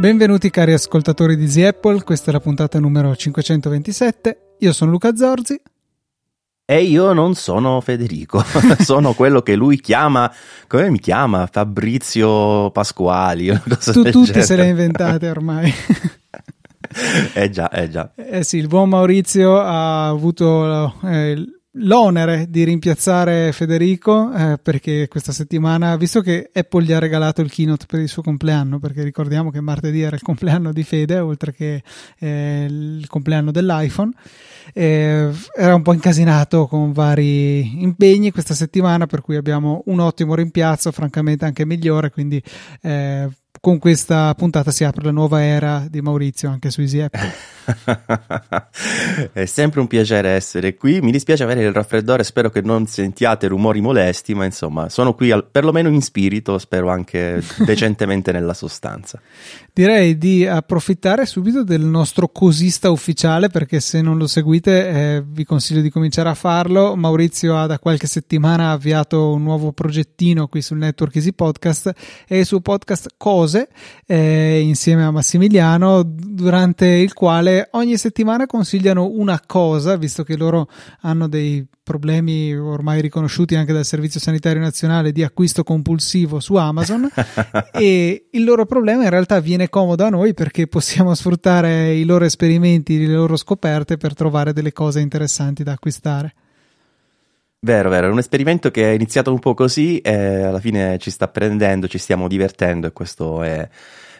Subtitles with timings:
[0.00, 4.56] Benvenuti cari ascoltatori di The Apple, questa è la puntata numero 527.
[4.60, 5.60] Io sono Luca Zorzi.
[6.64, 8.42] E io non sono Federico,
[8.80, 10.32] sono quello che lui chiama,
[10.66, 11.46] come mi chiama?
[11.46, 13.52] Fabrizio Pasquali.
[13.92, 15.70] tu tutte se le inventate ormai.
[17.34, 18.12] eh già, eh già.
[18.14, 21.44] Eh sì, il buon Maurizio ha avuto eh,
[21.74, 27.50] l'onere di rimpiazzare Federico eh, perché questa settimana, visto che Apple gli ha regalato il
[27.50, 31.52] keynote per il suo compleanno, perché ricordiamo che martedì era il compleanno di Fede, oltre
[31.52, 31.82] che
[32.18, 34.10] eh, il compleanno dell'iPhone,
[34.72, 40.34] eh, era un po' incasinato con vari impegni questa settimana, per cui abbiamo un ottimo
[40.34, 42.42] rimpiazzo, francamente anche migliore, quindi
[42.82, 43.28] eh,
[43.60, 47.30] con questa puntata si apre la nuova era di Maurizio anche su Easy Apple.
[49.32, 51.02] È sempre un piacere essere qui.
[51.02, 55.30] Mi dispiace avere il raffreddore, spero che non sentiate rumori molesti, ma insomma, sono qui
[55.30, 59.20] al, perlomeno in spirito, spero anche decentemente nella sostanza.
[59.72, 65.44] Direi di approfittare subito del nostro cosista ufficiale, perché se non lo seguite eh, vi
[65.44, 66.96] consiglio di cominciare a farlo.
[66.96, 71.92] Maurizio ha da qualche settimana avviato un nuovo progettino qui sul network Easy Podcast
[72.26, 73.68] e il suo podcast Cosa cose
[74.06, 80.68] eh, insieme a Massimiliano, durante il quale ogni settimana consigliano una cosa, visto che loro
[81.00, 87.08] hanno dei problemi ormai riconosciuti anche dal Servizio Sanitario Nazionale di acquisto compulsivo su Amazon
[87.72, 92.24] e il loro problema in realtà viene comodo a noi perché possiamo sfruttare i loro
[92.24, 96.34] esperimenti, le loro scoperte per trovare delle cose interessanti da acquistare.
[97.62, 100.14] Vero, vero, è un esperimento che è iniziato un po' così e
[100.44, 103.68] alla fine ci sta prendendo, ci stiamo divertendo e questo è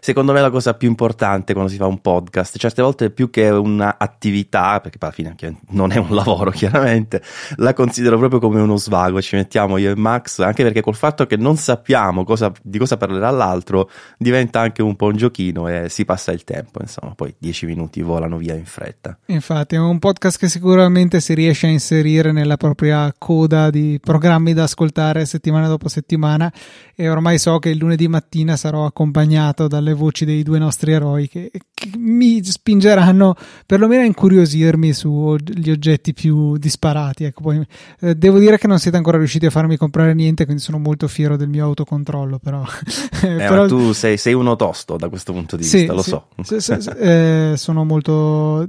[0.00, 2.58] secondo me la cosa più importante quando si fa un podcast.
[2.58, 5.34] Certe volte più che un'attività, perché alla fine
[5.70, 7.22] non è un lavoro chiaramente,
[7.56, 9.20] la considero proprio come uno svago.
[9.20, 12.96] Ci mettiamo io e Max, anche perché col fatto che non sappiamo cosa, di cosa
[12.96, 16.80] parlerà l'altro, diventa anche un po' un giochino e si passa il tempo.
[16.80, 19.18] Insomma, poi dieci minuti volano via in fretta.
[19.26, 24.54] Infatti, è un podcast che sicuramente si riesce a inserire nella propria coda di programmi
[24.54, 26.52] da ascoltare settimana dopo settimana.
[26.94, 30.92] E ormai so che il lunedì mattina sarò accompagnato dalle le voci dei due nostri
[30.92, 33.34] eroi che, che mi spingeranno
[33.66, 37.24] perlomeno a incuriosirmi sugli oggetti più disparati.
[37.24, 37.66] Ecco, poi,
[38.00, 41.08] eh, devo dire che non siete ancora riusciti a farmi comprare niente, quindi sono molto
[41.08, 42.38] fiero del mio autocontrollo.
[42.38, 42.62] Però,
[43.22, 43.66] eh, però...
[43.66, 46.26] tu sei, sei, uno tosto da questo punto di sì, vista, lo sì, so.
[46.58, 48.68] Sì, eh, sono molto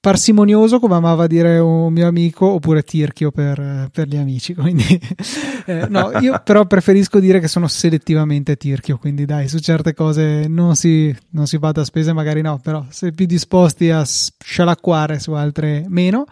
[0.00, 4.54] parsimonioso, come amava dire un mio amico, oppure tirchio per, per gli amici.
[4.54, 4.84] Quindi,
[5.66, 8.96] eh, no, io però preferisco dire che sono selettivamente tirchio.
[8.96, 12.84] Quindi, dai, su certe cose non si, non si bada a spese, magari no, però
[12.88, 16.24] se più disposti a scialacquare su altre meno.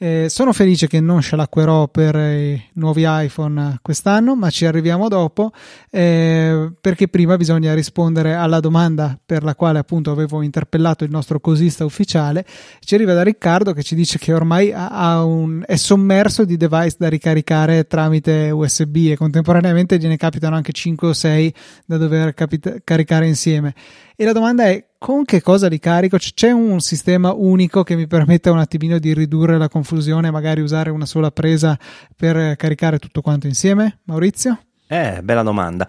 [0.00, 5.50] Eh, sono felice che non scialacquerò per i nuovi iPhone quest'anno, ma ci arriviamo dopo
[5.90, 11.40] eh, perché prima bisogna rispondere alla domanda per la quale appunto avevo interpellato il nostro
[11.40, 12.46] cosista ufficiale.
[12.78, 17.08] Ci arriva da Riccardo che ci dice che ormai un, è sommerso di device da
[17.08, 21.54] ricaricare tramite USB e contemporaneamente gliene capitano anche 5 o 6
[21.86, 23.74] da dover capita- caricare insieme.
[24.20, 26.16] E la domanda è con che cosa li carico?
[26.16, 30.90] C'è un sistema unico che mi permetta un attimino di ridurre la confusione, magari usare
[30.90, 31.78] una sola presa
[32.16, 34.00] per caricare tutto quanto insieme?
[34.06, 34.58] Maurizio?
[34.88, 35.88] Eh, bella domanda.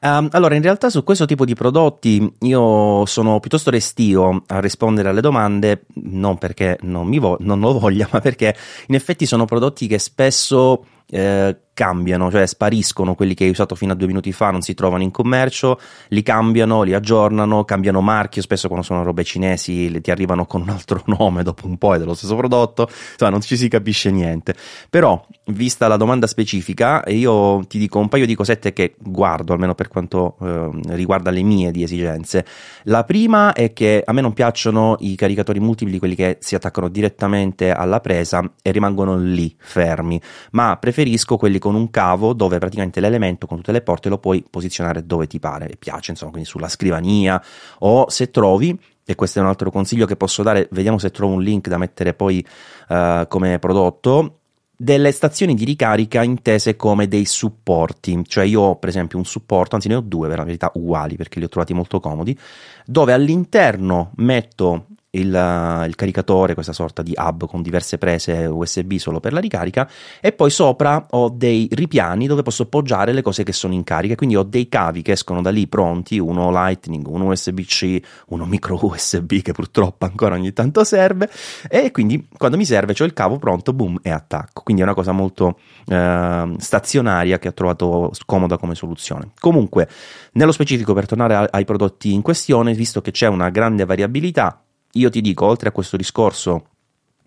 [0.00, 5.10] Um, allora, in realtà su questo tipo di prodotti io sono piuttosto restio a rispondere
[5.10, 8.56] alle domande, non perché non, vo- non lo voglia, ma perché
[8.86, 13.92] in effetti sono prodotti che spesso eh, cambiano, cioè spariscono quelli che hai usato fino
[13.92, 15.78] a due minuti fa, non si trovano in commercio,
[16.08, 20.70] li cambiano, li aggiornano, cambiano marchio, spesso quando sono robe cinesi ti arrivano con un
[20.70, 24.54] altro nome dopo un po' è dello stesso prodotto, insomma non ci si capisce niente.
[24.88, 29.74] Però, vista la domanda specifica, io ti dico un paio di cosette che guardo, almeno
[29.74, 32.46] per quanto eh, riguarda le mie di esigenze.
[32.84, 36.88] La prima è che a me non piacciono i caricatori multipli, quelli che si attaccano
[36.88, 40.18] direttamente alla presa e rimangono lì fermi,
[40.52, 44.44] ma preferisco quelli con un cavo dove praticamente l'elemento con tutte le porte lo puoi
[44.48, 47.42] posizionare dove ti pare e piace, insomma, quindi sulla scrivania
[47.80, 51.34] o se trovi e questo è un altro consiglio che posso dare, vediamo se trovo
[51.34, 52.44] un link da mettere poi
[52.88, 54.38] uh, come prodotto,
[54.76, 59.74] delle stazioni di ricarica intese come dei supporti, cioè io ho per esempio un supporto,
[59.74, 62.38] anzi ne ho due per la verità uguali perché li ho trovati molto comodi,
[62.84, 64.86] dove all'interno metto
[65.18, 69.88] il, il, caricatore, questa sorta di hub con diverse prese USB solo per la ricarica
[70.20, 74.14] e poi sopra ho dei ripiani dove posso appoggiare le cose che sono in carica,
[74.14, 78.78] quindi ho dei cavi che escono da lì pronti, uno Lightning, uno USB-C, uno micro
[78.84, 81.30] USB che purtroppo ancora ogni tanto serve
[81.68, 84.62] e quindi quando mi serve ho il cavo pronto, boom, e attacco.
[84.62, 89.30] Quindi è una cosa molto eh, stazionaria che ho trovato comoda come soluzione.
[89.38, 89.88] Comunque,
[90.32, 94.65] nello specifico per tornare ai prodotti in questione, visto che c'è una grande variabilità,
[94.98, 96.68] io ti dico, oltre a questo discorso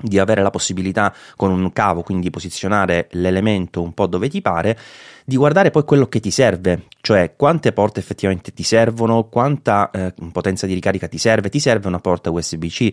[0.02, 4.78] di avere la possibilità con un cavo, quindi posizionare l'elemento un po' dove ti pare,
[5.26, 10.14] di guardare poi quello che ti serve, cioè quante porte effettivamente ti servono, quanta eh,
[10.32, 12.92] potenza di ricarica ti serve, ti serve una porta USB-C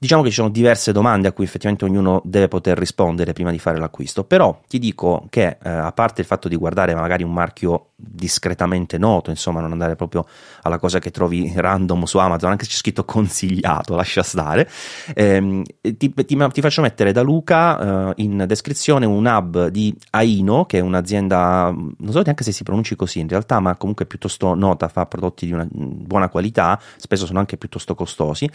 [0.00, 3.58] Diciamo che ci sono diverse domande a cui effettivamente ognuno deve poter rispondere prima di
[3.58, 7.32] fare l'acquisto, però ti dico che eh, a parte il fatto di guardare magari un
[7.32, 10.24] marchio discretamente noto, insomma non andare proprio
[10.62, 14.70] alla cosa che trovi random su Amazon, anche se c'è scritto consigliato, lascia stare,
[15.14, 20.64] ehm, ti, ti, ti, faccio mettere da Luca eh, in descrizione un hub di Aino,
[20.66, 24.54] che è un'azienda, non so neanche se si pronunci così in realtà, ma comunque piuttosto
[24.54, 28.48] nota, fa prodotti di una buona qualità, spesso sono anche piuttosto costosi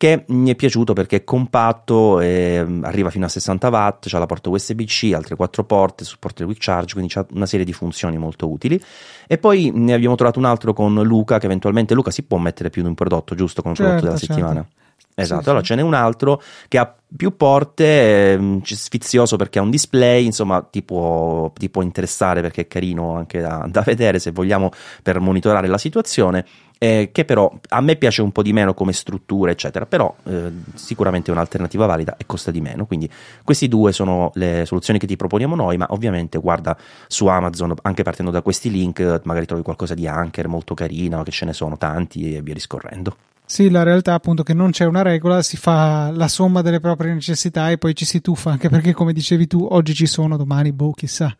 [0.00, 4.18] che mi è piaciuto perché è compatto, e mm, arriva fino a 60 watt, ha
[4.18, 7.74] la porta USB-C, altre quattro porte, supporta il quick charge, quindi ha una serie di
[7.74, 8.82] funzioni molto utili.
[9.26, 12.70] E poi ne abbiamo trovato un altro con Luca, che eventualmente Luca si può mettere
[12.70, 13.60] più di un prodotto, giusto?
[13.60, 14.34] Con un certo, prodotto della certo.
[14.34, 14.66] settimana.
[15.14, 15.68] Esatto, sì, allora sì.
[15.68, 20.62] ce n'è un altro che ha più porte, ehm, sfizioso perché ha un display, insomma
[20.62, 24.70] ti può, ti può interessare perché è carino anche da, da vedere se vogliamo
[25.02, 26.46] per monitorare la situazione
[26.82, 30.50] eh, che però a me piace un po' di meno come struttura, eccetera, però eh,
[30.72, 32.86] sicuramente è un'alternativa valida e costa di meno.
[32.86, 33.08] Quindi
[33.44, 36.74] questi due sono le soluzioni che ti proponiamo noi, ma ovviamente guarda
[37.06, 41.32] su Amazon, anche partendo da questi link, magari trovi qualcosa di Anker molto carino, che
[41.32, 43.14] ce ne sono tanti e via discorrendo.
[43.44, 47.12] Sì, la realtà appunto che non c'è una regola, si fa la somma delle proprie
[47.12, 50.72] necessità e poi ci si tuffa, anche perché come dicevi tu, oggi ci sono, domani
[50.72, 51.36] boh, chissà.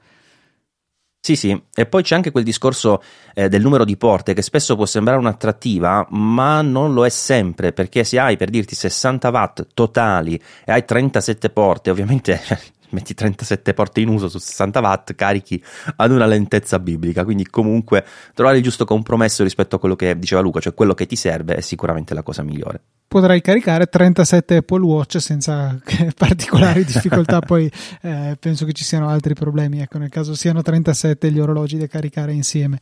[1.22, 3.02] Sì, sì, e poi c'è anche quel discorso
[3.34, 7.72] eh, del numero di porte che spesso può sembrare un'attrattiva, ma non lo è sempre,
[7.75, 12.40] perché se hai per dirti 60 watt totali e hai 37 porte, ovviamente
[12.90, 15.62] metti 37 porte in uso su 60 watt, carichi
[15.96, 18.04] ad una lentezza biblica, quindi comunque
[18.34, 21.56] trovare il giusto compromesso rispetto a quello che diceva Luca, cioè quello che ti serve
[21.56, 22.81] è sicuramente la cosa migliore.
[23.08, 25.76] Potrai caricare 37 Apple Watch senza
[26.16, 27.70] particolari difficoltà, poi
[28.02, 31.86] eh, penso che ci siano altri problemi, ecco, nel caso siano 37 gli orologi da
[31.86, 32.78] caricare insieme.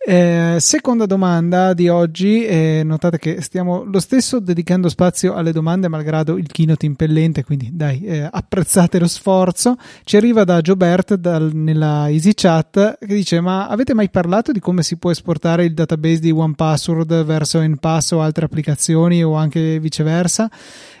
[0.00, 5.88] Eh, seconda domanda di oggi, eh, notate che stiamo lo stesso dedicando spazio alle domande
[5.88, 9.76] malgrado il keynote impellente, quindi dai, eh, apprezzate lo sforzo.
[10.04, 14.82] Ci arriva da Jobert dal, nella EasyChat che dice ma avete mai parlato di come
[14.82, 20.48] si può esportare il database di OnePassword verso NPass o altre applicazioni o anche viceversa?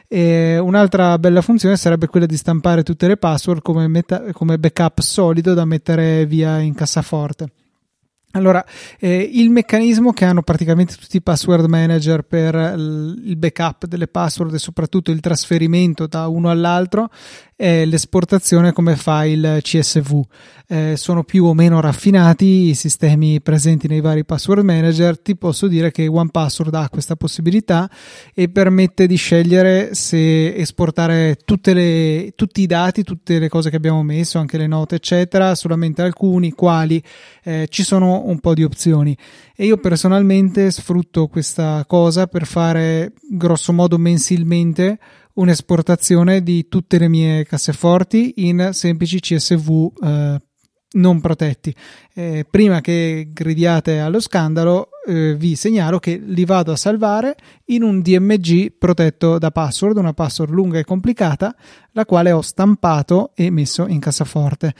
[0.08, 5.00] E un'altra bella funzione sarebbe quella di stampare tutte le password come, meta- come backup
[5.00, 7.52] solido da mettere via in cassaforte.
[8.32, 8.62] Allora,
[8.98, 14.52] eh, il meccanismo che hanno praticamente tutti i password manager per il backup delle password
[14.52, 17.08] e soprattutto il trasferimento da uno all'altro
[17.58, 20.20] è l'esportazione come file CSV.
[20.68, 25.18] Eh, sono più o meno raffinati i sistemi presenti nei vari password manager.
[25.18, 27.90] Ti posso dire che OnePassword ha questa possibilità
[28.32, 34.04] e permette di scegliere se esportare le, tutti i dati, tutte le cose che abbiamo
[34.04, 37.02] messo, anche le note, eccetera, solamente alcuni, quali
[37.42, 39.16] eh, ci sono un po' di opzioni.
[39.56, 45.00] E io personalmente sfrutto questa cosa per fare grosso modo mensilmente
[45.38, 50.38] un'esportazione di tutte le mie casseforti in semplici CSV eh,
[50.90, 51.74] non protetti.
[52.18, 57.84] Eh, prima che gridiate allo scandalo, eh, vi segnalo che li vado a salvare in
[57.84, 61.54] un DMG protetto da password, una password lunga e complicata,
[61.92, 64.74] la quale ho stampato e messo in cassaforte.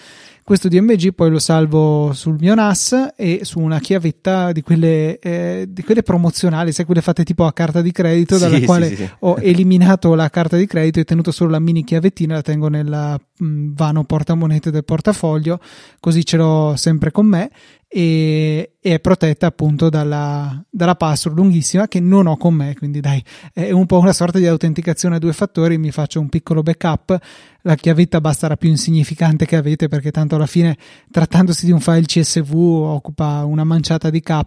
[0.48, 5.66] Questo DMG poi lo salvo sul mio NAS e su una chiavetta di quelle, eh,
[5.68, 8.96] di quelle promozionali, sai, quelle fatte tipo a carta di credito, sì, dalla quale sì,
[8.96, 9.10] sì.
[9.20, 13.20] ho eliminato la carta di credito e tenuto solo la mini chiavettina, la tengo nel
[13.44, 15.60] mm, vano portamonete del portafoglio,
[16.00, 17.50] così ce l'ho sempre con me
[17.86, 23.00] e, e è protetta appunto dalla, dalla, password lunghissima che non ho con me, quindi
[23.00, 26.62] dai, è un po' una sorta di autenticazione a due fattori, mi faccio un piccolo
[26.62, 27.18] backup,
[27.62, 30.76] la chiavetta basta la più insignificante che avete perché tanto alla fine
[31.10, 34.40] trattandosi di un file CSV occupa una manciata di K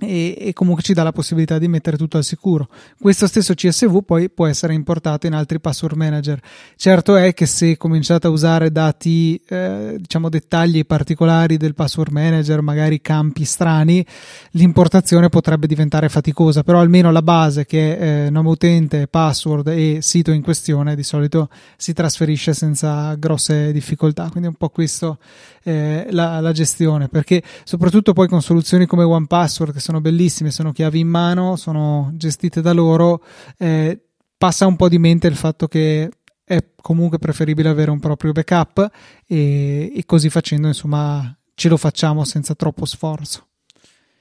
[0.00, 2.68] e, e, comunque ci dà la possibilità di mettere tutto al sicuro.
[2.98, 6.40] Questo stesso CSV poi può essere importato in altri password manager.
[6.76, 12.60] Certo è che se cominciate a usare dati, eh, diciamo dettagli particolari del password manager,
[12.60, 14.04] magari campi strani,
[14.52, 19.98] l'importazione potrebbe diventare faticosa, però almeno la base che è eh, nome utente, password e
[20.00, 24.28] sito in questione di solito si trasferisce senza grosse difficoltà.
[24.28, 25.18] Quindi è un po' questo
[25.64, 30.72] eh, la, la gestione, perché soprattutto poi con soluzioni come OnePassword che sono bellissime, sono
[30.72, 33.22] chiavi in mano, sono gestite da loro,
[33.58, 34.00] eh,
[34.36, 36.10] passa un po' di mente il fatto che
[36.44, 38.90] è comunque preferibile avere un proprio backup
[39.26, 43.48] e, e così facendo insomma ce lo facciamo senza troppo sforzo.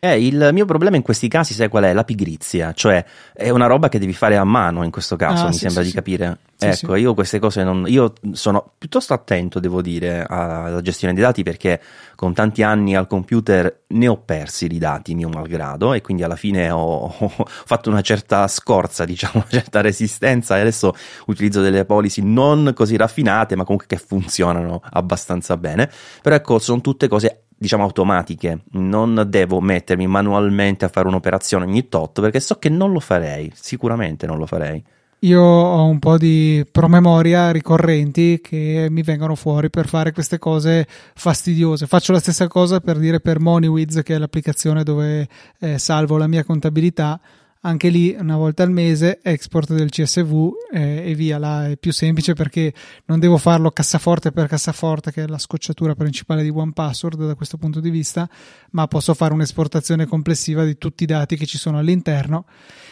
[0.05, 1.93] Eh, il mio problema in questi casi, sai qual è?
[1.93, 5.47] La pigrizia, cioè è una roba che devi fare a mano in questo caso, ah,
[5.47, 6.39] mi sì, sembra sì, di capire.
[6.57, 7.85] Sì, ecco, io queste cose non.
[7.87, 11.81] Io sono piuttosto attento, devo dire, alla gestione dei dati perché
[12.15, 16.35] con tanti anni al computer ne ho persi di dati, mio malgrado, e quindi alla
[16.35, 20.93] fine ho, ho fatto una certa scorza, diciamo, una certa resistenza, e adesso
[21.27, 25.89] utilizzo delle policy non così raffinate, ma comunque che funzionano abbastanza bene.
[26.21, 31.87] Però ecco, sono tutte cose diciamo automatiche, non devo mettermi manualmente a fare un'operazione ogni
[31.87, 34.83] tot perché so che non lo farei, sicuramente non lo farei.
[35.19, 40.85] Io ho un po' di promemoria ricorrenti che mi vengono fuori per fare queste cose
[41.15, 41.87] fastidiose.
[41.87, 45.29] Faccio la stessa cosa per dire per MoneyWiz, che è l'applicazione dove
[45.59, 47.17] eh, salvo la mia contabilità
[47.65, 51.37] anche lì una volta al mese export del CSV eh, e via.
[51.37, 52.73] Là è più semplice perché
[53.05, 57.57] non devo farlo cassaforte per cassaforte che è la scocciatura principale di OnePassword da questo
[57.57, 58.29] punto di vista
[58.71, 62.45] ma posso fare un'esportazione complessiva di tutti i dati che ci sono all'interno.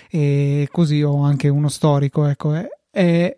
[0.10, 2.54] E così ho anche uno storico ecco.
[2.54, 3.38] È, è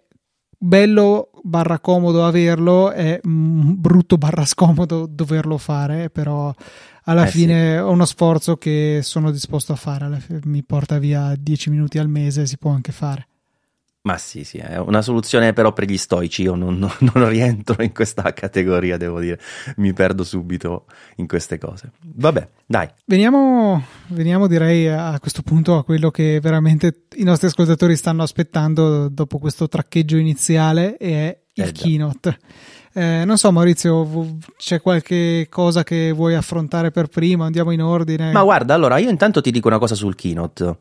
[0.57, 6.55] bello barra comodo averlo è brutto barra scomodo doverlo fare però
[7.03, 7.81] alla eh fine sì.
[7.81, 12.57] uno sforzo che sono disposto a fare, mi porta via 10 minuti al mese, si
[12.57, 13.27] può anche fare.
[14.05, 17.81] Ma sì, sì, è una soluzione però per gli stoici, io non, non, non, rientro
[17.81, 19.39] in questa categoria, devo dire,
[19.77, 21.91] mi perdo subito in queste cose.
[22.01, 22.89] Vabbè, dai.
[23.05, 29.07] Veniamo, veniamo direi a questo punto a quello che veramente i nostri ascoltatori stanno aspettando
[29.07, 32.37] dopo questo traccheggio iniziale e è il eh, keynote.
[32.93, 37.45] Eh, non so, Maurizio, c'è qualche cosa che vuoi affrontare per prima?
[37.45, 38.31] Andiamo in ordine.
[38.31, 40.77] Ma guarda, allora io intanto ti dico una cosa sul keynote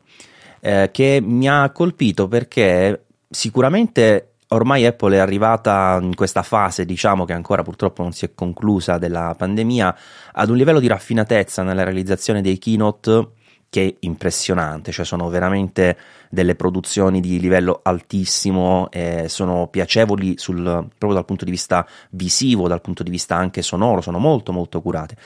[0.59, 7.25] eh, che mi ha colpito perché sicuramente ormai Apple è arrivata in questa fase, diciamo
[7.25, 9.95] che ancora purtroppo non si è conclusa della pandemia,
[10.33, 13.29] ad un livello di raffinatezza nella realizzazione dei keynote
[13.73, 15.97] che impressionante, cioè sono veramente
[16.29, 22.67] delle produzioni di livello altissimo, eh, sono piacevoli sul, proprio dal punto di vista visivo,
[22.67, 25.17] dal punto di vista anche sonoro, sono molto molto curate.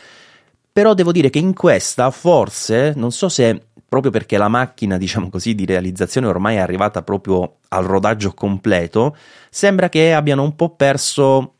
[0.71, 5.29] Però devo dire che in questa forse, non so se proprio perché la macchina, diciamo
[5.29, 9.13] così, di realizzazione ormai è arrivata proprio al rodaggio completo,
[9.49, 11.55] sembra che abbiano un po' perso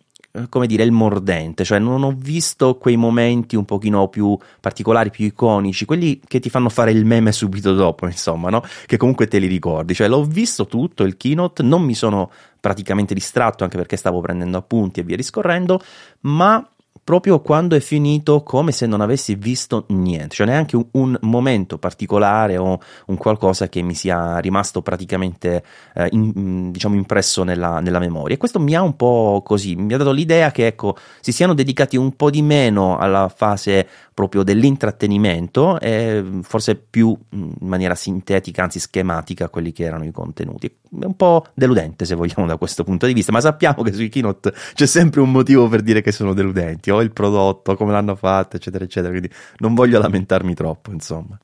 [0.50, 5.26] come dire, il mordente, cioè non ho visto quei momenti un pochino più particolari, più
[5.26, 8.64] iconici, quelli che ti fanno fare il meme subito dopo, insomma, no?
[8.86, 12.30] Che comunque te li ricordi, cioè l'ho visto tutto il keynote, non mi sono
[12.60, 15.82] praticamente distratto anche perché stavo prendendo appunti e via discorrendo,
[16.22, 16.68] ma
[17.08, 21.78] proprio quando è finito come se non avessi visto niente, cioè neanche un, un momento
[21.78, 25.64] particolare o un qualcosa che mi sia rimasto praticamente
[25.96, 28.36] eh, in, diciamo impresso nella, nella, memoria.
[28.36, 31.54] E questo mi ha un po' così, mi ha dato l'idea che ecco, si siano
[31.54, 33.88] dedicati un po' di meno alla fase
[34.18, 40.66] proprio dell'intrattenimento e forse più in maniera sintetica, anzi schematica, quelli che erano i contenuti.
[40.68, 44.10] È un po' deludente se vogliamo da questo punto di vista, ma sappiamo che sui
[44.10, 48.16] keynote c'è sempre un motivo per dire che sono deludenti, o il prodotto, come l'hanno
[48.16, 51.38] fatto, eccetera, eccetera, quindi non voglio lamentarmi troppo, insomma.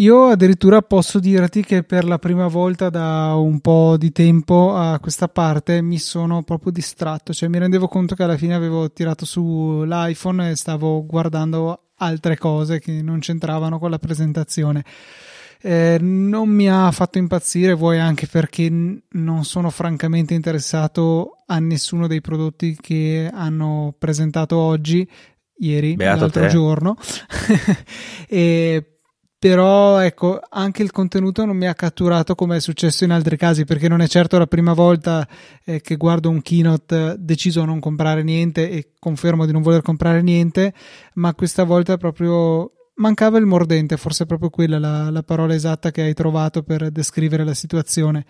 [0.00, 5.00] Io addirittura posso dirti che per la prima volta da un po' di tempo a
[5.00, 9.24] questa parte mi sono proprio distratto, cioè mi rendevo conto che alla fine avevo tirato
[9.24, 14.84] su l'iPhone e stavo guardando altre cose che non c'entravano con la presentazione.
[15.60, 22.06] Eh, non mi ha fatto impazzire, vuoi anche perché non sono francamente interessato a nessuno
[22.06, 25.08] dei prodotti che hanno presentato oggi,
[25.58, 26.48] ieri, Beato l'altro te.
[26.48, 26.96] giorno.
[28.28, 28.98] e
[29.38, 33.64] però ecco anche il contenuto non mi ha catturato come è successo in altri casi
[33.64, 35.26] perché non è certo la prima volta
[35.64, 39.82] eh, che guardo un keynote deciso a non comprare niente e confermo di non voler
[39.82, 40.74] comprare niente
[41.14, 45.90] ma questa volta proprio mancava il mordente forse è proprio quella la, la parola esatta
[45.90, 48.24] che hai trovato per descrivere la situazione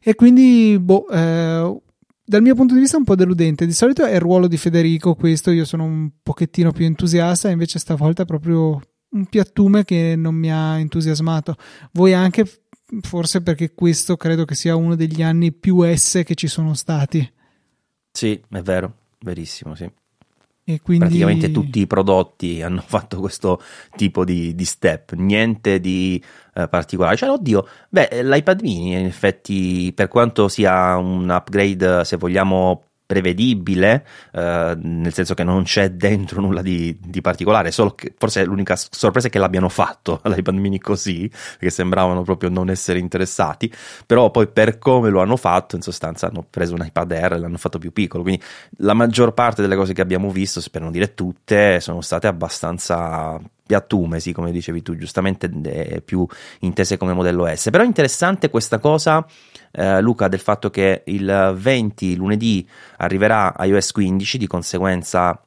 [0.00, 1.80] e quindi boh eh,
[2.26, 3.66] dal mio punto di vista è un po' deludente.
[3.66, 7.78] Di solito è il ruolo di Federico questo, io sono un pochettino più entusiasta, invece
[7.78, 8.80] stavolta proprio
[9.10, 11.56] un piattume che non mi ha entusiasmato.
[11.92, 12.44] Voi anche,
[13.02, 17.30] forse perché questo credo che sia uno degli anni più S che ci sono stati.
[18.10, 19.90] Sì, è vero, verissimo, sì.
[20.64, 21.04] E quindi...
[21.04, 23.60] Praticamente tutti i prodotti hanno fatto questo
[23.96, 26.22] tipo di, di step, niente di
[26.54, 27.16] eh, particolare.
[27.16, 34.06] Cioè, oddio, beh, l'iPad mini in effetti, per quanto sia un upgrade, se vogliamo, prevedibile,
[34.32, 38.76] eh, nel senso che non c'è dentro nulla di, di particolare, solo che forse l'unica
[38.76, 43.72] sorpresa è che l'abbiano fatto all'iPad mini così, perché sembravano proprio non essere interessati,
[44.06, 47.38] però poi per come lo hanno fatto, in sostanza hanno preso un iPad Air e
[47.38, 48.42] l'hanno fatto più piccolo, quindi
[48.78, 53.40] la maggior parte delle cose che abbiamo visto, per non dire tutte, sono state abbastanza
[53.66, 56.26] piattume, sì, come dicevi tu, giustamente eh, più
[56.60, 57.70] intese come modello S.
[57.70, 59.26] Però è interessante questa cosa,
[59.72, 62.68] eh, Luca, del fatto che il 20 lunedì
[62.98, 65.38] arriverà iOS 15, di conseguenza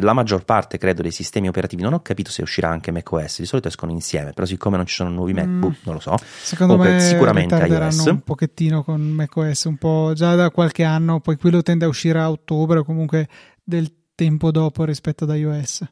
[0.00, 3.46] la maggior parte, credo, dei sistemi operativi, non ho capito se uscirà anche macOS, di
[3.46, 5.60] solito escono insieme, però siccome non ci sono nuovi Mac, mm.
[5.60, 6.16] non lo so.
[6.42, 8.04] Secondo Comunque, me sicuramente iOS.
[8.06, 12.20] un pochettino con macOS, un po' già da qualche anno, poi quello tende a uscire
[12.20, 13.28] a ottobre o comunque
[13.62, 15.82] del tempo dopo rispetto ad iOS.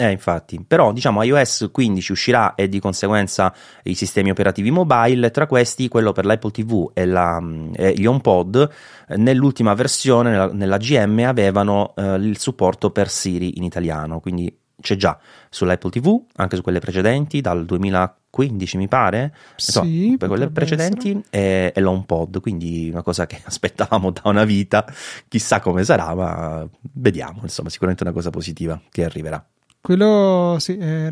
[0.00, 5.46] Eh, infatti, però diciamo iOS 15 uscirà e di conseguenza i sistemi operativi mobile, tra
[5.46, 7.38] questi quello per l'Apple TV e, la,
[7.74, 8.70] e gli HomePod,
[9.16, 14.96] nell'ultima versione, nella, nella GM, avevano eh, il supporto per Siri in italiano, quindi c'è
[14.96, 15.18] già
[15.50, 21.72] sull'Apple TV, anche su quelle precedenti, dal 2015 mi pare, sì, per quelle precedenti e,
[21.74, 24.90] e l'HomePod, quindi una cosa che aspettavamo da una vita,
[25.28, 29.46] chissà come sarà, ma vediamo, insomma, sicuramente una cosa positiva che arriverà.
[29.82, 31.10] Quello sì, eh,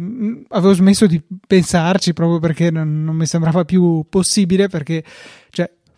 [0.49, 5.03] avevo smesso di pensarci proprio perché non, non mi sembrava più possibile perché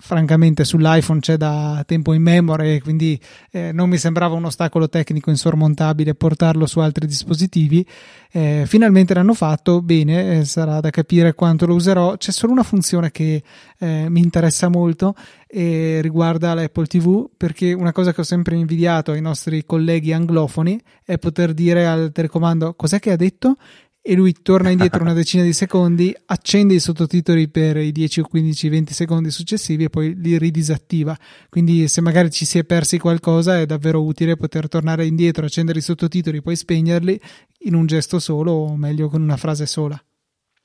[0.01, 5.31] francamente sull'iPhone c'è da tempo in memoria quindi eh, non mi sembrava un ostacolo tecnico
[5.31, 7.87] insormontabile portarlo su altri dispositivi.
[8.33, 12.17] Eh, finalmente l'hanno fatto bene eh, sarà da capire quanto lo userò.
[12.17, 13.43] C'è solo una funzione che
[13.79, 15.15] eh, mi interessa molto
[15.47, 20.81] e riguarda l'Apple TV perché una cosa che ho sempre invidiato ai nostri colleghi anglofoni
[21.05, 23.57] è poter dire al telecomando cos'è che ha detto
[24.03, 28.25] e lui torna indietro una decina di secondi, accende i sottotitoli per i 10 o
[28.25, 31.17] 15, 20 secondi successivi e poi li ridisattiva.
[31.49, 35.79] Quindi se magari ci si è persi qualcosa è davvero utile poter tornare indietro, accendere
[35.79, 37.21] i sottotitoli, poi spegnerli
[37.61, 40.03] in un gesto solo o meglio con una frase sola.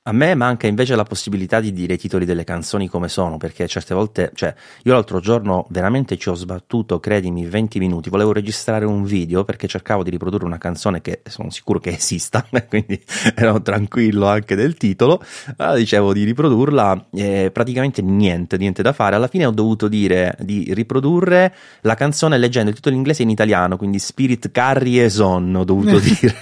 [0.08, 3.66] A me manca invece la possibilità di dire i titoli delle canzoni come sono, perché
[3.66, 8.84] certe volte, cioè, io l'altro giorno veramente ci ho sbattuto, credimi, 20 minuti, volevo registrare
[8.84, 13.02] un video perché cercavo di riprodurre una canzone che sono sicuro che esista, quindi
[13.34, 15.20] ero tranquillo anche del titolo,
[15.56, 20.36] allora dicevo di riprodurla, e praticamente niente, niente da fare, alla fine ho dovuto dire
[20.38, 25.10] di riprodurre la canzone leggendo il titolo in inglese e in italiano, quindi Spirit Carry
[25.10, 26.36] Son ho dovuto dire,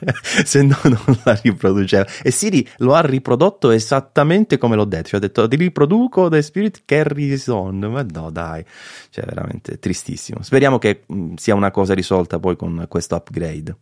[0.42, 5.08] se no non la riproducevo, e Siri lo ha riprodotto esattamente come l'ho detto.
[5.08, 7.78] Cioè, ho detto ti riproduco The Spirit Carries On.
[7.78, 8.64] Ma no, dai,
[9.10, 10.42] cioè, veramente tristissimo.
[10.42, 13.76] Speriamo che mh, mm, sia una cosa risolta poi con questo upgrade.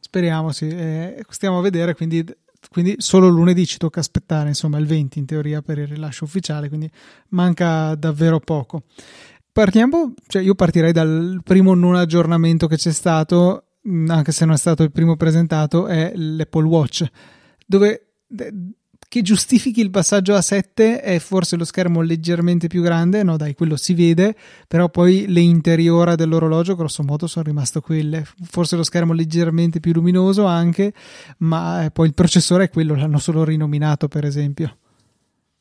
[0.00, 0.68] Speriamo, sì.
[0.68, 2.24] Eh, stiamo a vedere, quindi
[2.70, 6.68] quindi solo lunedì ci tocca aspettare, insomma, il 20 in teoria per il rilascio ufficiale,
[6.68, 6.90] quindi
[7.30, 8.84] manca davvero poco.
[9.52, 14.54] Partiamo, cioè io partirei dal primo non aggiornamento che c'è stato, mm, anche se non
[14.54, 17.04] è stato il primo presentato, è l'Apple Watch,
[17.66, 18.11] dove
[19.12, 23.52] che giustifichi il passaggio a 7 è forse lo schermo leggermente più grande, no dai,
[23.52, 24.34] quello si vede,
[24.66, 29.92] però poi le interiora dell'orologio grosso modo sono rimaste quelle, forse lo schermo leggermente più
[29.92, 30.94] luminoso anche,
[31.40, 34.78] ma eh, poi il processore è quello, l'hanno solo rinominato per esempio.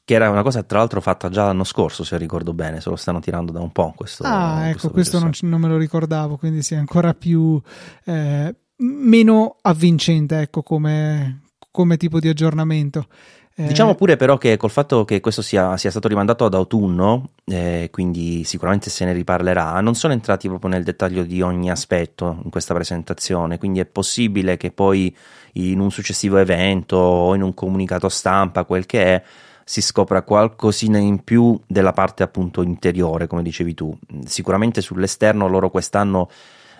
[0.06, 2.96] Che era una cosa tra l'altro fatta già l'anno scorso, se ricordo bene, se lo
[2.96, 4.24] stanno tirando da un po' questo.
[4.24, 7.62] Ah, ecco, questo, questo non, non, me lo ricordavo, quindi sì, ancora più...
[8.06, 13.08] Eh, meno avvincente, ecco, come, come tipo di aggiornamento.
[13.56, 17.32] Eh, diciamo pure però che col fatto che questo sia, sia stato rimandato ad autunno,
[17.46, 22.40] eh, quindi sicuramente se ne riparlerà, non sono entrati proprio nel dettaglio di ogni aspetto
[22.44, 25.14] in questa presentazione, quindi è possibile che poi
[25.54, 29.24] in un successivo evento o in un comunicato stampa, quel che è,
[29.66, 33.98] si scopra qualcosina in più della parte appunto interiore, come dicevi tu.
[34.26, 36.30] Sicuramente sull'esterno loro quest'anno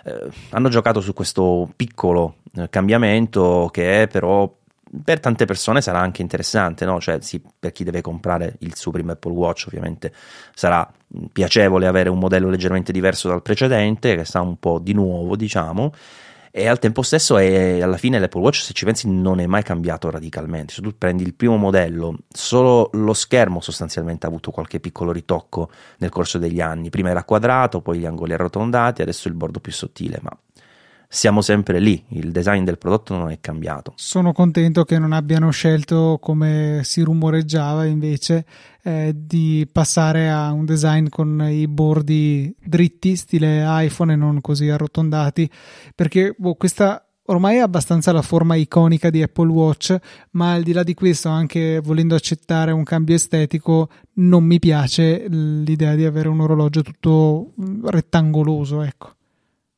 [0.04, 4.50] eh, hanno giocato su questo piccolo eh, cambiamento che è però
[5.04, 7.00] per tante persone sarà anche interessante, no?
[7.00, 10.12] Cioè, sì, per chi deve comprare il suo primo Apple Watch, ovviamente
[10.54, 10.90] sarà
[11.32, 15.92] piacevole avere un modello leggermente diverso dal precedente, che sa un po' di nuovo, diciamo.
[16.54, 19.62] E al tempo stesso, è, alla fine, l'Apple Watch, se ci pensi, non è mai
[19.62, 20.74] cambiato radicalmente.
[20.74, 25.70] Se tu prendi il primo modello, solo lo schermo sostanzialmente ha avuto qualche piccolo ritocco
[25.98, 26.90] nel corso degli anni.
[26.90, 30.36] Prima era quadrato, poi gli angoli arrotondati, adesso il bordo più sottile, ma
[31.14, 33.92] siamo sempre lì, il design del prodotto non è cambiato.
[33.96, 38.46] Sono contento che non abbiano scelto, come si rumoreggiava invece,
[38.82, 44.70] eh, di passare a un design con i bordi dritti, stile iPhone e non così
[44.70, 45.50] arrotondati,
[45.94, 49.94] perché boh, questa ormai è abbastanza la forma iconica di Apple Watch,
[50.30, 55.26] ma al di là di questo, anche volendo accettare un cambio estetico, non mi piace
[55.28, 59.16] l'idea di avere un orologio tutto rettangoloso, ecco.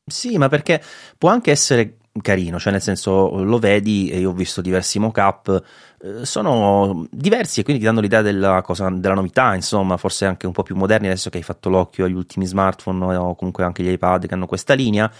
[0.07, 0.81] Sì, ma perché
[1.17, 5.63] può anche essere carino, cioè nel senso lo vedi e io ho visto diversi mock-up,
[6.01, 10.45] eh, sono diversi e quindi ti danno l'idea della, cosa, della novità, insomma, forse anche
[10.45, 13.81] un po' più moderni adesso che hai fatto l'occhio agli ultimi smartphone o comunque anche
[13.81, 15.11] gli iPad che hanno questa linea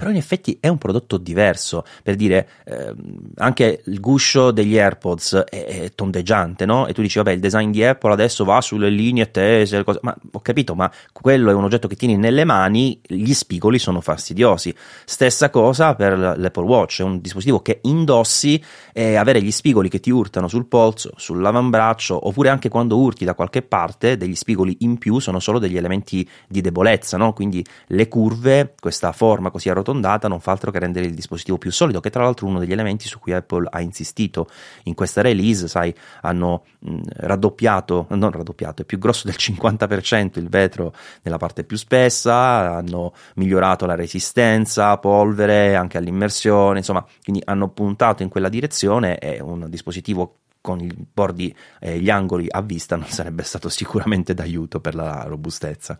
[0.00, 2.94] però in effetti è un prodotto diverso, per dire eh,
[3.36, 6.86] anche il guscio degli AirPods è, è, tondeggiante, no?
[6.86, 9.98] E tu dici vabbè il design di Apple adesso va sulle linee tese, cose...
[10.00, 14.00] ma ho capito, ma quello è un oggetto che tieni nelle mani, gli spigoli sono
[14.00, 14.74] fastidiosi.
[15.04, 18.58] Stessa cosa per l'Apple Watch, è un dispositivo che indossi
[18.94, 23.34] e avere gli spigoli che ti urtano sul polso, sull'avambraccio, oppure anche quando urti da
[23.34, 27.34] qualche parte, degli spigoli in più sono solo degli elementi di debolezza, no?
[27.34, 31.58] Quindi le curve, questa forma così arrotondata arrotondata non fa altro che rendere il dispositivo
[31.58, 34.48] più solido, che tra l'altro è uno degli elementi su cui Apple ha insistito
[34.84, 40.48] in questa release, sai, hanno mh, raddoppiato, non raddoppiato, è più grosso del 50% il
[40.48, 47.68] vetro nella parte più spessa, hanno migliorato la resistenza, polvere, anche all'immersione, insomma, quindi hanno
[47.68, 52.60] puntato in quella direzione, è un dispositivo con i bordi e eh, gli angoli a
[52.60, 55.98] vista non sarebbe stato sicuramente d'aiuto per la robustezza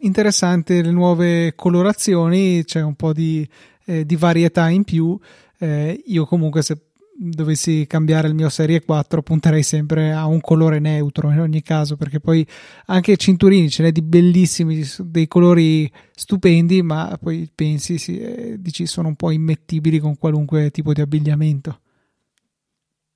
[0.00, 3.46] interessante le nuove colorazioni, c'è un po' di,
[3.86, 5.18] eh, di varietà in più.
[5.58, 6.78] Eh, io comunque se
[7.14, 11.96] dovessi cambiare il mio Serie 4 punterei sempre a un colore neutro in ogni caso
[11.96, 12.44] perché poi
[12.86, 18.86] anche cinturini ce n'è di bellissimi dei colori stupendi ma poi pensi sì, eh, dici
[18.86, 21.81] sono un po' immettibili con qualunque tipo di abbigliamento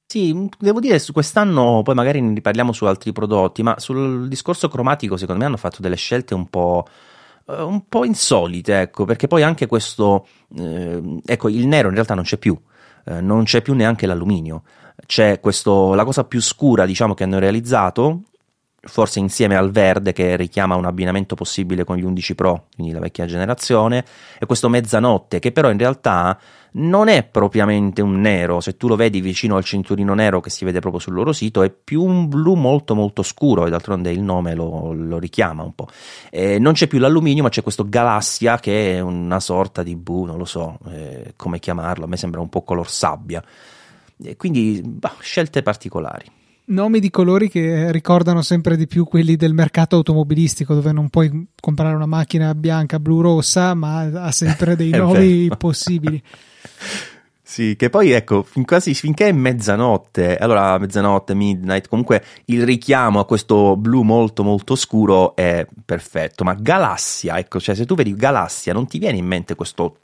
[0.09, 4.69] sì, devo dire, su quest'anno poi magari ne riparliamo su altri prodotti, ma sul discorso
[4.69, 6.87] cromatico secondo me hanno fatto delle scelte un po',
[7.49, 12.15] eh, un po insolite, ecco, perché poi anche questo, eh, ecco, il nero in realtà
[12.15, 12.57] non c'è più,
[13.05, 14.63] eh, non c'è più neanche l'alluminio,
[15.07, 18.23] c'è questo, la cosa più scura, diciamo, che hanno realizzato,
[18.87, 23.01] forse insieme al verde che richiama un abbinamento possibile con gli 11 Pro, quindi la
[23.01, 24.05] vecchia generazione,
[24.39, 26.39] e questo mezzanotte che però in realtà
[26.79, 30.65] non è propriamente un nero, se tu lo vedi vicino al cinturino nero che si
[30.65, 34.21] vede proprio sul loro sito, è più un blu molto molto scuro e d'altronde il
[34.21, 35.89] nome lo, lo richiama un po'.
[36.31, 40.25] Eh, non c'è più l'alluminio ma c'è questo galassia che è una sorta di blu,
[40.25, 43.43] non lo so eh, come chiamarlo, a me sembra un po' color sabbia.
[44.23, 49.55] E quindi bah, scelte particolari nomi di colori che ricordano sempre di più quelli del
[49.55, 54.91] mercato automobilistico, dove non puoi comprare una macchina bianca, blu, rossa, ma ha sempre dei
[54.97, 56.23] nomi possibili.
[57.49, 63.21] Sì, che poi ecco, fin quasi, finché è mezzanotte, allora mezzanotte, midnight, comunque il richiamo
[63.21, 68.17] a questo blu molto molto scuro è perfetto, ma galassia, ecco, cioè se tu vedi
[68.17, 69.99] galassia non ti viene in mente questo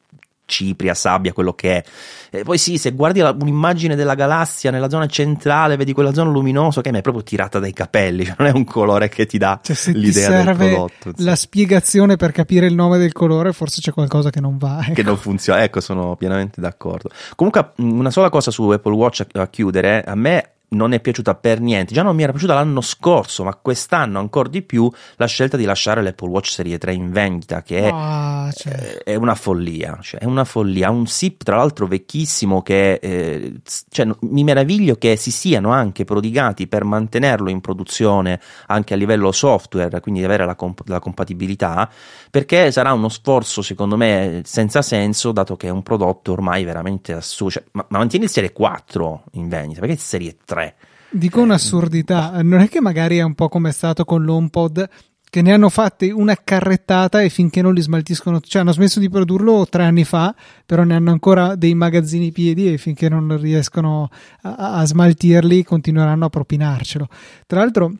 [0.52, 1.84] cipria, sabbia, quello che è.
[2.30, 6.30] E poi sì, se guardi la, un'immagine della galassia nella zona centrale, vedi quella zona
[6.30, 9.38] luminosa che mi è proprio tirata dai capelli, cioè non è un colore che ti
[9.38, 11.12] dà cioè, l'idea del prodotto.
[11.16, 14.80] La spiegazione per capire il nome del colore, forse c'è qualcosa che non va.
[14.82, 14.94] Ecco.
[14.94, 17.10] Che non funziona, ecco, sono pienamente d'accordo.
[17.34, 21.34] Comunque, una sola cosa su Apple Watch a, a chiudere, a me non è piaciuta
[21.34, 21.94] per niente.
[21.94, 25.64] Già non mi era piaciuta l'anno scorso, ma quest'anno ancora di più la scelta di
[25.64, 28.98] lasciare l'Apple Watch Serie 3 in vendita, che è, ah, cioè.
[29.04, 29.98] è una follia.
[30.00, 30.90] Cioè, è una follia.
[30.90, 33.54] Un SIP, tra l'altro, vecchissimo, che eh,
[33.90, 39.32] cioè, mi meraviglio che si siano anche prodigati per mantenerlo in produzione anche a livello
[39.32, 41.90] software, quindi avere la, comp- la compatibilità,
[42.30, 47.12] perché sarà uno sforzo, secondo me, senza senso, dato che è un prodotto ormai veramente
[47.12, 47.52] assurdo.
[47.52, 50.61] Cioè, ma, ma mantieni il Serie 4 in vendita, perché il Serie 3?
[50.62, 50.74] 3.
[51.10, 54.88] Dico un'assurdità, non è che magari è un po' come è stato con l'HomePod
[55.32, 59.08] che ne hanno fatti una carrettata e finché non li smaltiscono, cioè hanno smesso di
[59.08, 60.34] produrlo tre anni fa,
[60.66, 64.10] però ne hanno ancora dei magazzini piedi e finché non riescono
[64.42, 67.08] a, a smaltirli continueranno a propinarcelo.
[67.46, 67.94] Tra l'altro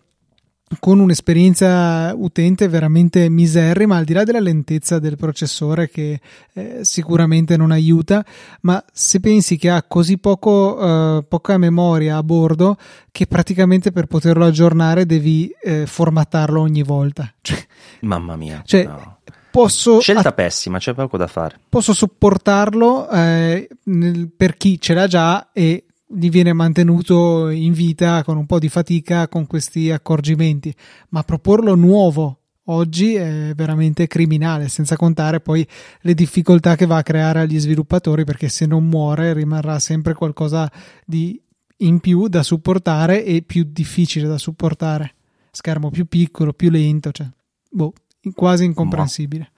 [0.78, 6.20] con un'esperienza utente veramente miserrima, al di là della lentezza del processore che
[6.52, 8.24] eh, sicuramente non aiuta,
[8.62, 12.76] ma se pensi che ha così poco, eh, poca memoria a bordo
[13.10, 17.32] che praticamente per poterlo aggiornare devi eh, formattarlo ogni volta.
[17.42, 17.58] Cioè,
[18.00, 18.62] Mamma mia.
[18.64, 19.18] Cioè, no.
[19.50, 21.58] Posso Scelta a- pessima, c'è poco da fare.
[21.68, 28.22] Posso sopportarlo eh, nel, per chi ce l'ha già e gli viene mantenuto in vita
[28.22, 30.74] con un po' di fatica con questi accorgimenti,
[31.10, 35.66] ma proporlo nuovo oggi è veramente criminale, senza contare poi
[36.00, 40.70] le difficoltà che va a creare agli sviluppatori perché se non muore rimarrà sempre qualcosa
[41.04, 41.40] di
[41.78, 45.14] in più da supportare e più difficile da supportare.
[45.50, 47.26] Schermo più piccolo, più lento, cioè,
[47.70, 47.92] boh,
[48.34, 49.50] quasi incomprensibile.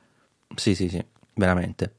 [0.57, 1.97] Sì, sì, sì, veramente.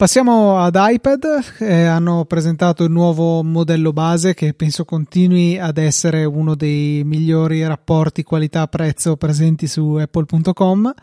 [0.00, 6.24] Passiamo ad iPad, eh, hanno presentato il nuovo modello base che penso continui ad essere
[6.24, 10.94] uno dei migliori rapporti qualità-prezzo presenti su apple.com.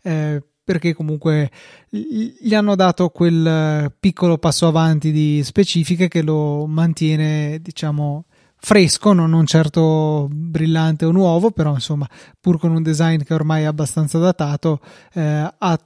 [0.00, 1.50] Eh, perché comunque
[1.90, 8.24] gli hanno dato quel piccolo passo avanti di specifiche che lo mantiene, diciamo,
[8.56, 9.26] fresco, no?
[9.26, 12.08] non certo brillante o nuovo, però insomma,
[12.40, 14.80] pur con un design che ormai è abbastanza datato,
[15.12, 15.78] eh, ha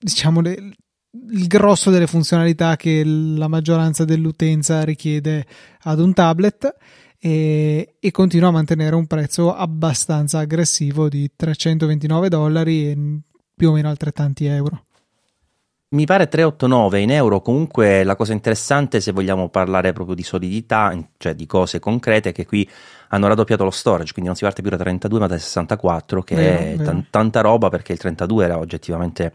[0.00, 0.74] diciamo le,
[1.30, 5.46] il grosso delle funzionalità che la maggioranza dell'utenza richiede
[5.82, 6.74] ad un tablet
[7.18, 13.20] e, e, continua a mantenere un prezzo abbastanza aggressivo di 329 dollari e
[13.54, 14.86] più o meno altrettanti euro.
[15.90, 20.98] Mi pare 389 in euro, comunque la cosa interessante se vogliamo parlare proprio di solidità,
[21.18, 22.68] cioè di cose concrete, è che qui
[23.08, 26.34] hanno raddoppiato lo storage, quindi non si parte più da 32 ma da 64, che
[26.34, 26.98] vero, è vero.
[26.98, 29.32] T- tanta roba perché il 32 era oggettivamente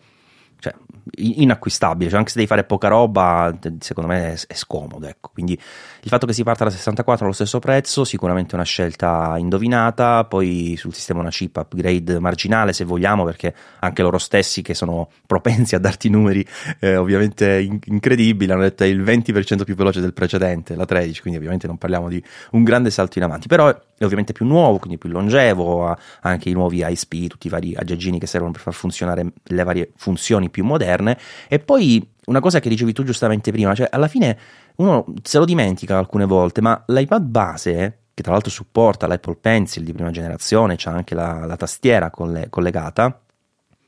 [0.59, 0.73] cioè,
[1.17, 5.07] inacquistabile, cioè anche se devi fare poca roba, secondo me è, è, scomodo.
[5.07, 5.29] Ecco.
[5.33, 9.35] Quindi il fatto che si parta da 64 allo stesso prezzo, sicuramente è una scelta
[9.37, 10.25] indovinata.
[10.25, 15.09] Poi sul sistema una chip upgrade marginale, se vogliamo, perché anche loro stessi, che sono
[15.25, 16.45] propensi a darti numeri
[16.79, 21.21] eh, ovviamente in- incredibili, hanno detto è il 20% più veloce del precedente, la 13.
[21.21, 24.77] Quindi ovviamente non parliamo di un grande salto in avanti, però è ovviamente più nuovo,
[24.77, 25.87] quindi più longevo.
[25.87, 29.63] Ha anche i nuovi ISP, tutti i vari aggeggini che servono per far funzionare le
[29.63, 34.07] varie funzioni più moderne e poi una cosa che dicevi tu giustamente prima, cioè alla
[34.07, 34.37] fine
[34.77, 39.83] uno se lo dimentica alcune volte, ma l'iPad base, che tra l'altro supporta l'Apple Pencil
[39.83, 43.19] di prima generazione, c'ha anche la, la tastiera collegata,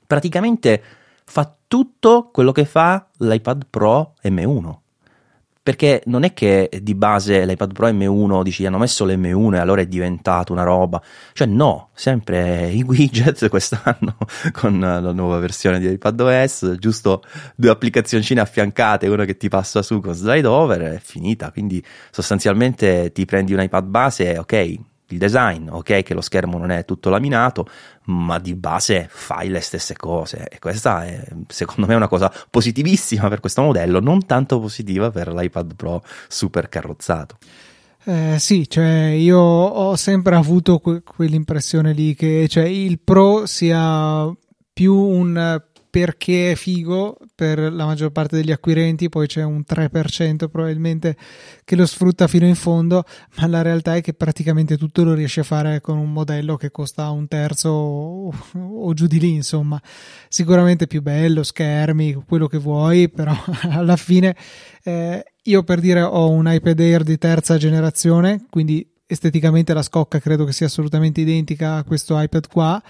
[0.07, 0.81] praticamente
[1.25, 4.77] fa tutto quello che fa l'iPad Pro M1
[5.69, 9.81] perché non è che di base l'iPad Pro M1 dici hanno messo l'M1 e allora
[9.81, 10.99] è diventato una roba,
[11.33, 14.17] cioè no, sempre i widget quest'anno
[14.51, 17.21] con la nuova versione di iPadOS, giusto
[17.55, 23.11] due applicazioncine affiancate, una che ti passa su con slide over, è finita, quindi sostanzialmente
[23.11, 24.75] ti prendi un iPad base, ok,
[25.09, 27.67] il design, ok, che lo schermo non è tutto laminato,
[28.05, 33.27] ma di base fai le stesse cose e questa è secondo me una cosa positivissima
[33.27, 37.37] per questo modello, non tanto positiva per l'iPad Pro super carrozzato.
[38.05, 44.33] Eh, sì, cioè io ho sempre avuto que- quell'impressione lì che cioè, il Pro sia
[44.71, 50.47] più un perché è figo per la maggior parte degli acquirenti, poi c'è un 3%
[50.49, 51.17] probabilmente
[51.63, 53.03] che lo sfrutta fino in fondo,
[53.37, 56.69] ma la realtà è che praticamente tutto lo riesce a fare con un modello che
[56.69, 59.81] costa un terzo o, o giù di lì, insomma,
[60.27, 63.33] sicuramente più bello, schermi, quello che vuoi, però
[63.69, 64.35] alla fine
[64.83, 70.19] eh, io per dire ho un iPad Air di terza generazione, quindi esteticamente la scocca
[70.19, 72.81] credo che sia assolutamente identica a questo iPad qua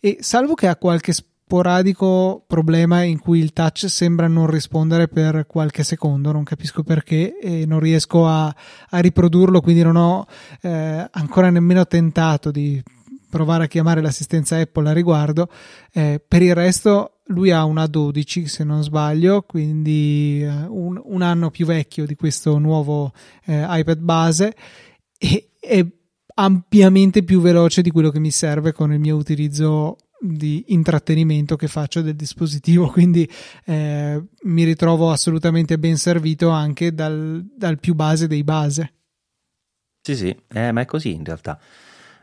[0.00, 1.12] e salvo che ha qualche
[1.48, 7.38] sporadico problema in cui il touch sembra non rispondere per qualche secondo, non capisco perché
[7.38, 8.54] e non riesco a,
[8.90, 10.26] a riprodurlo, quindi non ho
[10.60, 12.82] eh, ancora nemmeno tentato di
[13.30, 15.48] provare a chiamare l'assistenza Apple a riguardo.
[15.90, 21.22] Eh, per il resto lui ha una 12 se non sbaglio, quindi eh, un, un,
[21.22, 23.12] anno più vecchio di questo nuovo
[23.46, 24.54] eh, iPad base
[25.16, 25.82] e è
[26.34, 31.68] ampiamente più veloce di quello che mi serve con il mio utilizzo di intrattenimento che
[31.68, 33.28] faccio del dispositivo, quindi
[33.64, 38.92] eh, mi ritrovo assolutamente ben servito anche dal, dal più base dei base.
[40.00, 41.58] Sì, sì, eh, ma è così in realtà.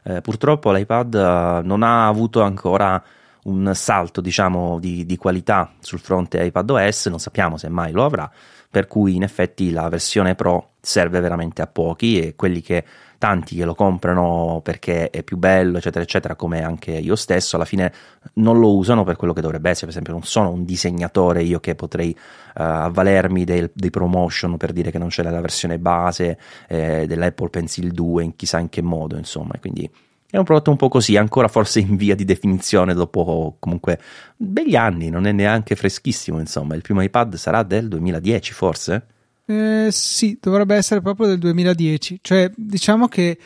[0.03, 3.03] Eh, purtroppo l'iPad eh, non ha avuto ancora
[3.43, 8.29] un salto, diciamo, di, di qualità sul fronte iPadOS, non sappiamo se mai lo avrà,
[8.69, 12.83] per cui in effetti la versione Pro serve veramente a pochi e quelli che
[13.17, 17.65] tanti che lo comprano perché è più bello, eccetera, eccetera, come anche io stesso, alla
[17.65, 17.91] fine
[18.33, 19.87] non lo usano per quello che dovrebbe essere.
[19.87, 24.71] Per esempio, non sono un disegnatore io che potrei uh, avvalermi dei, dei, promotion per
[24.71, 28.81] dire che non c'è la versione base eh, dell'Apple Pencil 2 in chissà in che
[28.81, 29.55] modo, insomma.
[29.59, 29.89] Quindi
[30.29, 33.99] è un prodotto un po' così, ancora forse in via di definizione dopo comunque
[34.35, 36.75] begli anni, non è neanche freschissimo, insomma.
[36.75, 39.05] Il primo iPad sarà del 2010 forse?
[39.45, 42.19] Eh, sì, dovrebbe essere proprio del 2010.
[42.21, 43.37] Cioè, diciamo che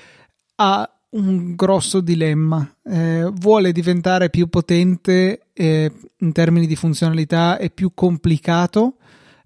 [0.55, 2.75] ha un grosso dilemma.
[2.83, 8.95] Eh, vuole diventare più potente eh, in termini di funzionalità e più complicato,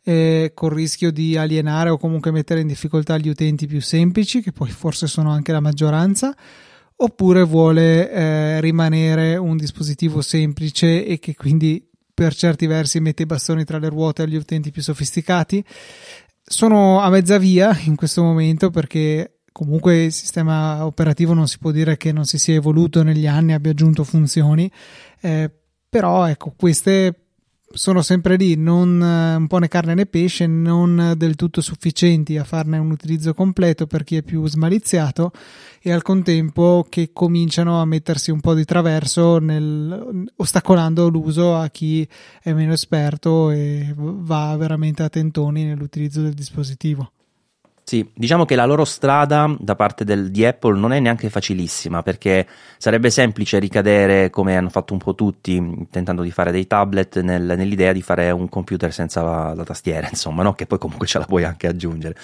[0.04, 4.52] eh, col rischio di alienare o comunque mettere in difficoltà gli utenti più semplici, che
[4.52, 6.36] poi forse sono anche la maggioranza
[6.96, 13.26] oppure vuole eh, rimanere un dispositivo semplice e che quindi per certi versi mette i
[13.26, 15.64] bastoni tra le ruote agli utenti più sofisticati.
[16.46, 21.72] Sono a mezza via in questo momento perché comunque il sistema operativo non si può
[21.72, 24.70] dire che non si sia evoluto negli anni, abbia aggiunto funzioni,
[25.22, 25.50] eh,
[25.88, 27.24] però ecco, queste
[27.74, 32.38] sono sempre lì, non eh, un po' né carne né pesce, non del tutto sufficienti
[32.38, 35.32] a farne un utilizzo completo per chi è più smaliziato
[35.86, 41.68] e al contempo che cominciano a mettersi un po' di traverso nel, ostacolando l'uso a
[41.68, 42.08] chi
[42.42, 47.12] è meno esperto e va veramente a tentoni nell'utilizzo del dispositivo.
[47.86, 52.02] Sì, diciamo che la loro strada da parte del, di Apple non è neanche facilissima
[52.02, 57.20] perché sarebbe semplice ricadere come hanno fatto un po' tutti tentando di fare dei tablet
[57.20, 60.54] nel, nell'idea di fare un computer senza la, la tastiera, insomma, no?
[60.54, 62.16] che poi comunque ce la puoi anche aggiungere.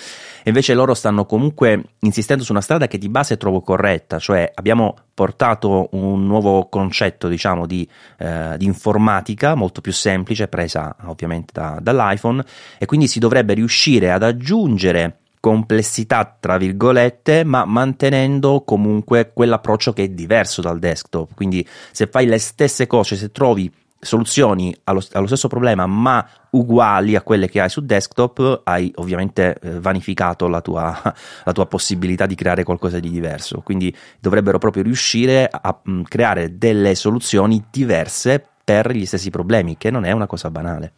[0.45, 4.95] Invece loro stanno comunque insistendo su una strada che di base trovo corretta, cioè abbiamo
[5.13, 7.85] portato un nuovo concetto, diciamo, di,
[8.19, 12.45] eh, di informatica molto più semplice, presa ovviamente da, dall'iPhone,
[12.77, 20.03] e quindi si dovrebbe riuscire ad aggiungere complessità tra virgolette ma mantenendo comunque quell'approccio che
[20.03, 21.33] è diverso dal desktop.
[21.35, 23.71] Quindi se fai le stesse cose se trovi
[24.01, 29.57] soluzioni allo, allo stesso problema ma uguali a quelle che hai su desktop hai ovviamente
[29.61, 30.97] eh, vanificato la tua,
[31.43, 33.61] la tua, possibilità di creare qualcosa di diverso.
[33.61, 40.05] Quindi dovrebbero proprio riuscire a creare delle soluzioni diverse per gli stessi problemi che non
[40.05, 40.93] è una cosa banale.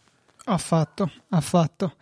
[0.46, 1.94] Affatto affatto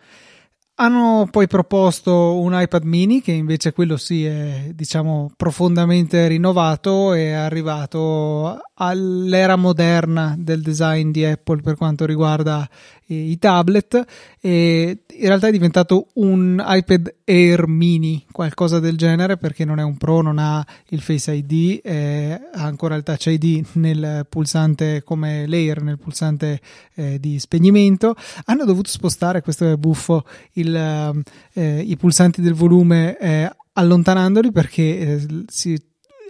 [0.80, 7.28] hanno poi proposto un iPad mini che invece quello sì è diciamo profondamente rinnovato e
[7.28, 12.66] è arrivato all'era moderna del design di Apple per quanto riguarda
[13.14, 14.04] i tablet
[14.40, 19.82] e in realtà è diventato un iPad Air mini, qualcosa del genere perché non è
[19.82, 25.02] un Pro, non ha il Face ID, eh, ha ancora il Touch ID nel pulsante
[25.04, 26.60] come l'Air, nel pulsante
[26.94, 28.14] eh, di spegnimento.
[28.46, 31.22] Hanno dovuto spostare, questo è buffo, il,
[31.54, 35.80] eh, i pulsanti del volume eh, allontanandoli perché eh, si,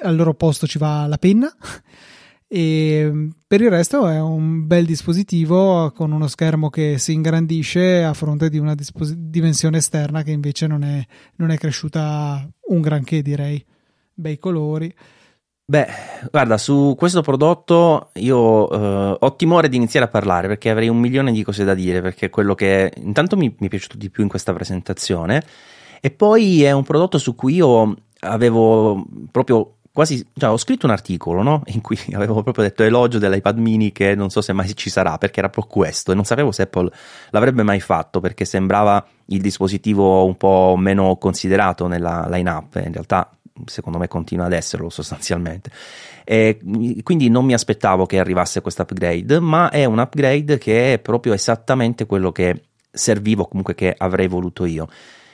[0.02, 1.54] al loro posto ci va la penna
[2.52, 8.12] e per il resto è un bel dispositivo con uno schermo che si ingrandisce a
[8.12, 11.00] fronte di una dispos- dimensione esterna che invece non è,
[11.36, 13.64] non è cresciuta un granché direi.
[14.12, 14.92] Bei colori.
[15.64, 15.86] Beh,
[16.28, 20.98] guarda, su questo prodotto io eh, ho timore di iniziare a parlare perché avrei un
[20.98, 24.10] milione di cose da dire, perché è quello che intanto mi, mi è piaciuto di
[24.10, 25.44] più in questa presentazione.
[26.00, 30.92] E poi è un prodotto su cui io avevo proprio quasi, cioè, ho scritto un
[30.92, 31.62] articolo no?
[31.66, 35.18] in cui avevo proprio detto elogio dell'iPad mini che non so se mai ci sarà
[35.18, 36.12] perché era proprio questo.
[36.12, 36.90] E non sapevo se Apple
[37.30, 42.76] l'avrebbe mai fatto perché sembrava il dispositivo un po' meno considerato nella line-up.
[42.84, 43.30] In realtà
[43.66, 45.70] secondo me continua ad esserlo sostanzialmente.
[46.24, 46.58] E
[47.02, 51.32] quindi non mi aspettavo che arrivasse questo upgrade ma è un upgrade che è proprio
[51.32, 54.88] esattamente quello che servivo comunque che avrei voluto io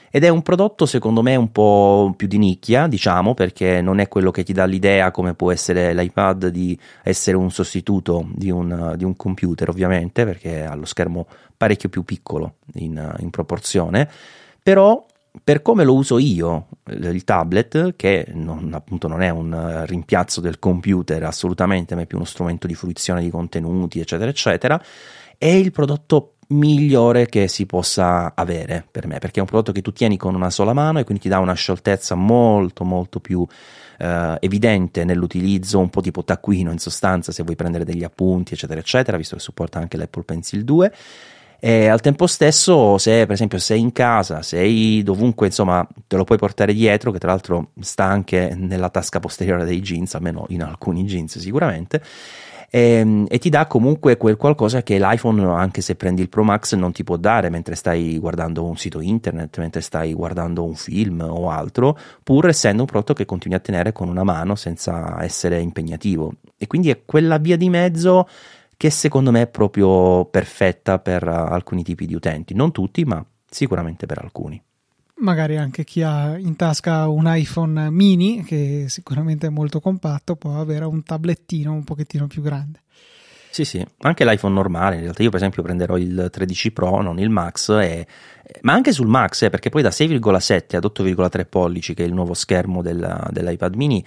[0.09, 4.07] ed è un prodotto secondo me un po' più di nicchia, diciamo, perché non è
[4.07, 8.93] quello che ti dà l'idea come può essere l'iPad di essere un sostituto di un,
[8.95, 14.09] di un computer, ovviamente, perché ha lo schermo parecchio più piccolo in, in proporzione,
[14.61, 15.05] però
[15.43, 20.59] per come lo uso io, il tablet, che non, appunto non è un rimpiazzo del
[20.59, 24.81] computer assolutamente, ma è più uno strumento di fruizione di contenuti, eccetera, eccetera,
[25.37, 29.81] è il prodotto migliore che si possa avere per me, perché è un prodotto che
[29.81, 33.45] tu tieni con una sola mano e quindi ti dà una scioltezza molto molto più
[33.97, 38.79] eh, evidente nell'utilizzo, un po' tipo taccuino in sostanza se vuoi prendere degli appunti eccetera
[38.79, 40.93] eccetera, visto che supporta anche l'Apple Pencil 2
[41.59, 46.23] e al tempo stesso se per esempio sei in casa, sei dovunque insomma te lo
[46.23, 50.61] puoi portare dietro che tra l'altro sta anche nella tasca posteriore dei jeans, almeno in
[50.61, 52.01] alcuni jeans sicuramente
[52.69, 56.43] e, ehm, e, ti dà comunque quel qualcosa che l'iPhone, anche se prendi il Pro
[56.43, 60.75] Max, non ti può dare mentre stai guardando un sito internet, mentre stai guardando un
[60.75, 65.23] film o altro, pur essendo un prodotto che continui a tenere con una mano senza
[65.23, 66.33] essere impegnativo.
[66.57, 68.27] E quindi è quella via di mezzo
[68.75, 74.05] che secondo me è proprio perfetta per alcuni tipi di utenti, non tutti, ma sicuramente
[74.05, 74.61] per alcuni
[75.19, 80.59] magari anche chi ha in tasca un iPhone mini, che sicuramente è molto compatto, può
[80.59, 82.81] avere un tablettino un pochettino più grande.
[83.49, 87.17] Sì, sì, anche l'iPhone normale, in realtà io per esempio prenderò il 13 Pro, non
[87.19, 88.05] il Max, e,
[88.61, 92.13] ma anche sul Max, eh, perché poi da 6,7 ad 8,3 pollici, che è il
[92.13, 94.05] nuovo schermo della, dell'iPad mini,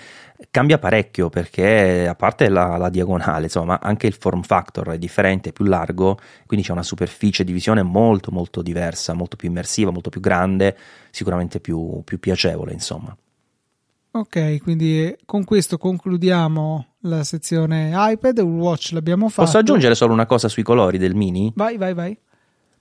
[0.50, 5.48] cambia parecchio, perché a parte la, la, diagonale, insomma, anche il form factor è differente,
[5.48, 9.90] è più largo, quindi c'è una superficie di visione molto molto diversa, molto più immersiva,
[9.90, 10.76] molto più grande,
[11.10, 13.16] sicuramente più, più piacevole, insomma.
[14.12, 18.38] Ok, quindi con questo concludiamo la sezione iPad.
[18.38, 19.42] Il watch l'abbiamo fatto.
[19.42, 21.52] Posso aggiungere solo una cosa sui colori del mini?
[21.54, 22.18] Vai, vai, vai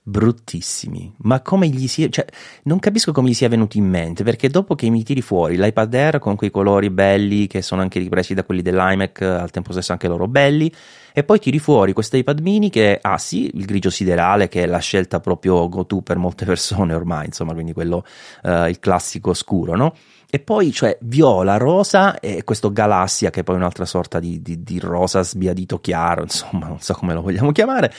[0.02, 1.14] bruttissimi.
[1.18, 2.24] Ma come gli sia, cioè,
[2.64, 5.94] non capisco come gli sia venuto in mente, perché dopo che mi tiri fuori l'iPad
[5.94, 9.92] Air con quei colori belli che sono anche ripresi da quelli dell'iMac, al tempo stesso
[9.92, 10.72] anche loro belli,
[11.12, 14.62] e poi tiri fuori questo iPad mini che ha ah, sì il grigio siderale, che
[14.62, 18.04] è la scelta proprio go-to per molte persone ormai, insomma, quindi quello,
[18.42, 19.94] uh, il classico scuro, no?
[20.30, 24.62] E poi, cioè, viola, rosa e questo galassia, che è poi un'altra sorta di, di,
[24.62, 27.92] di rosa sbiadito chiaro, insomma, non so come lo vogliamo chiamare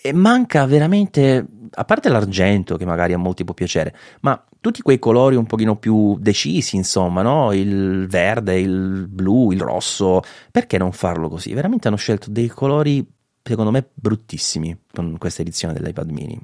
[0.00, 4.98] e manca veramente, a parte l'argento che magari a molti può piacere, ma tutti quei
[4.98, 7.52] colori un pochino più decisi, insomma, no?
[7.52, 11.52] Il verde, il blu, il rosso, perché non farlo così?
[11.52, 13.06] Veramente hanno scelto dei colori,
[13.42, 16.40] secondo me, bruttissimi con questa edizione dell'iPad mini.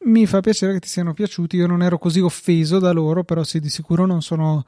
[0.00, 3.42] Mi fa piacere che ti siano piaciuti, io non ero così offeso da loro, però
[3.42, 4.64] sì, di sicuro non sono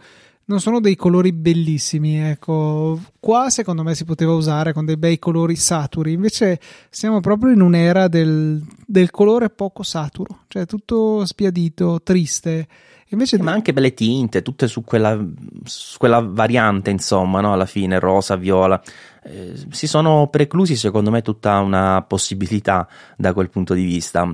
[0.50, 3.00] non sono dei colori bellissimi, ecco.
[3.20, 6.58] Qua secondo me si poteva usare con dei bei colori saturi, invece
[6.90, 12.66] siamo proprio in un'era del, del colore poco saturo, cioè tutto spiadito, triste.
[13.12, 15.18] Invece Ma anche belle tinte, tutte su quella,
[15.64, 17.52] su quella variante, insomma, no?
[17.52, 18.80] alla fine, rosa, viola.
[19.22, 24.28] Eh, si sono preclusi, secondo me, tutta una possibilità da quel punto di vista.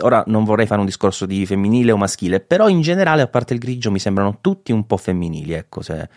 [0.00, 3.54] Ora non vorrei fare un discorso di femminile o maschile, però in generale, a parte
[3.54, 6.08] il grigio, mi sembrano tutti un po' femminili, ecco, se,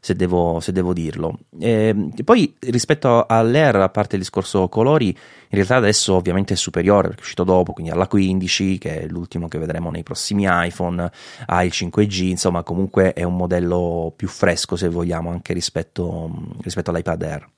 [0.00, 1.38] se devo, se devo dirlo.
[1.58, 1.94] E
[2.24, 5.16] poi rispetto all'Air, a parte il discorso colori, in
[5.48, 9.48] realtà adesso ovviamente è superiore perché è uscito dopo, quindi alla 15, che è l'ultimo
[9.48, 11.10] che vedremo nei prossimi iPhone,
[11.46, 16.30] ha il 5G, insomma comunque è un modello più fresco se vogliamo anche rispetto,
[16.62, 17.48] rispetto all'iPad Air.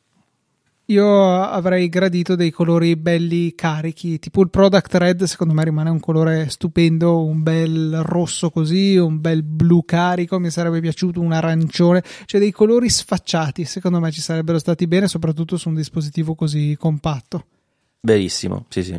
[0.90, 6.00] Io avrei gradito dei colori belli carichi, tipo il Product Red, secondo me rimane un
[6.00, 12.02] colore stupendo, un bel rosso così, un bel blu carico, mi sarebbe piaciuto un arancione,
[12.24, 16.74] cioè dei colori sfacciati, secondo me ci sarebbero stati bene, soprattutto su un dispositivo così
[16.78, 17.44] compatto.
[18.00, 18.98] Verissimo, sì, sì.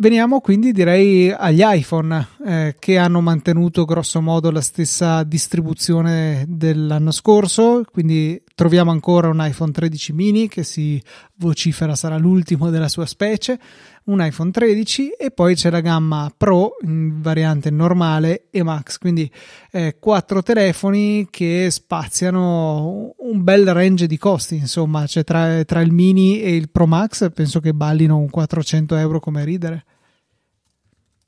[0.00, 7.10] Veniamo quindi direi agli iPhone eh, che hanno mantenuto grosso modo la stessa distribuzione dell'anno
[7.10, 11.02] scorso, quindi troviamo ancora un iPhone 13 mini che si
[11.38, 13.58] vocifera sarà l'ultimo della sua specie,
[14.08, 19.30] un iPhone 13 e poi c'è la gamma Pro in variante normale e Max, quindi
[19.70, 25.92] eh, quattro telefoni che spaziano un bel range di costi, insomma, cioè tra, tra il
[25.92, 29.84] mini e il Pro Max penso che ballino un 400 euro come ridere.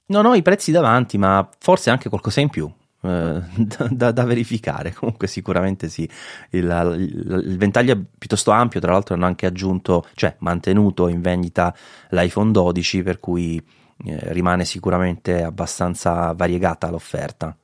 [0.06, 2.70] Non ho i prezzi davanti, ma forse anche qualcosa in più.
[3.03, 3.42] Eh,
[3.90, 4.92] da, da, verificare.
[4.92, 6.09] Comunque sicuramente sì.
[6.51, 6.64] Il,
[6.98, 11.74] il, il, ventaglio è piuttosto ampio tra l'altro hanno anche aggiunto cioè mantenuto in vendita
[12.11, 13.62] l'iPhone 12 per cui
[14.05, 17.57] eh, rimane sicuramente abbastanza variegata l'offerta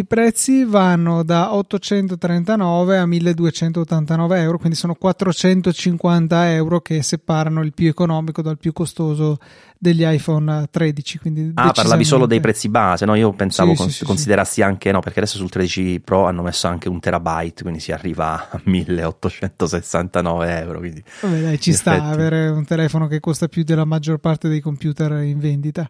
[0.00, 7.72] i prezzi vanno da 839 a 1289 euro, quindi sono 450 euro che separano il
[7.72, 9.38] più economico dal più costoso
[9.78, 11.18] degli iPhone 13.
[11.18, 13.14] Quindi ah, parlavi solo dei prezzi base, no?
[13.14, 14.62] Io pensavo sì, cons- sì, considerassi sì.
[14.62, 18.48] anche, no, perché adesso sul 13 Pro hanno messo anche un terabyte, quindi si arriva
[18.50, 20.78] a 1869 euro.
[20.78, 22.12] Quindi, Vabbè, dai, ci sta effetti...
[22.12, 25.88] avere un telefono che costa più della maggior parte dei computer in vendita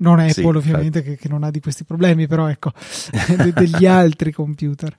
[0.00, 2.72] non Apple sì, ovviamente che, che, non ha di questi problemi, però ecco,
[3.54, 4.94] degli altri computer.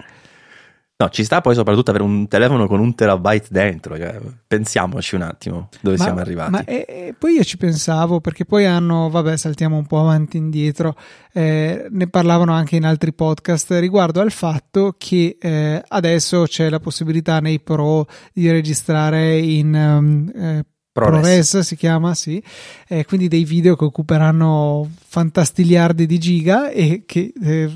[1.02, 5.24] No, ci sta poi soprattutto avere un telefono con un terabyte dentro, cioè, pensiamoci un
[5.24, 6.52] attimo dove ma, siamo arrivati.
[6.52, 10.38] Ma e, e poi io ci pensavo, perché poi hanno, vabbè saltiamo un po' avanti
[10.38, 10.96] e indietro,
[11.34, 16.80] eh, ne parlavano anche in altri podcast riguardo al fatto che eh, adesso c'è la
[16.80, 21.22] possibilità nei Pro di registrare in um, eh, ProRes.
[21.22, 22.44] ProRes si chiama, sì,
[22.88, 27.70] eh, quindi dei video che occuperanno fantastiliardi di giga e che eh,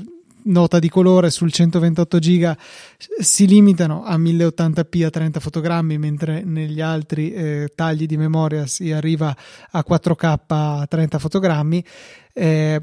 [0.46, 2.56] nota di colore sul 128 giga
[3.18, 8.92] si limitano a 1080p a 30 fotogrammi mentre negli altri eh, tagli di memoria si
[8.92, 9.34] arriva
[9.70, 11.84] a 4k a 30 fotogrammi
[12.32, 12.82] eh,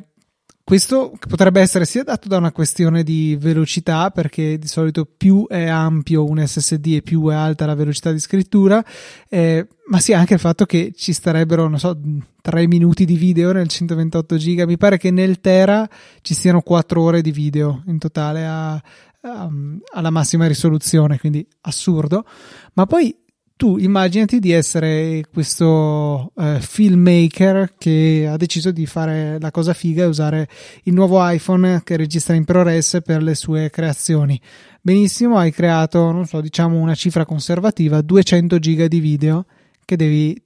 [0.66, 5.68] questo potrebbe essere sia dato da una questione di velocità, perché di solito più è
[5.68, 8.84] ampio un SSD e più è alta la velocità di scrittura,
[9.28, 12.00] eh, ma sia anche il fatto che ci starebbero, non so,
[12.42, 14.66] 3 minuti di video nel 128 giga.
[14.66, 15.88] Mi pare che nel Tera
[16.22, 19.50] ci siano 4 ore di video in totale a, a,
[19.94, 22.26] alla massima risoluzione, quindi assurdo.
[22.74, 23.14] Ma poi
[23.56, 30.04] tu immaginati di essere questo eh, filmmaker che ha deciso di fare la cosa figa
[30.04, 30.48] e usare
[30.84, 34.40] il nuovo iPhone che registra in ProRes per le sue creazioni.
[34.82, 39.46] Benissimo, hai creato, non so, diciamo una cifra conservativa, 200 giga di video
[39.86, 40.42] che devi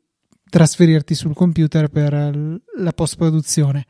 [0.49, 2.13] trasferirti sul computer per
[2.77, 3.85] la post produzione.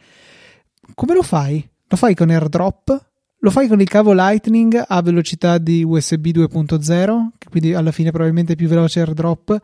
[0.93, 1.67] Come lo fai?
[1.87, 3.06] Lo fai con AirDrop?
[3.39, 8.55] Lo fai con il cavo Lightning a velocità di USB 2.0, quindi alla fine probabilmente
[8.55, 9.57] più veloce AirDrop.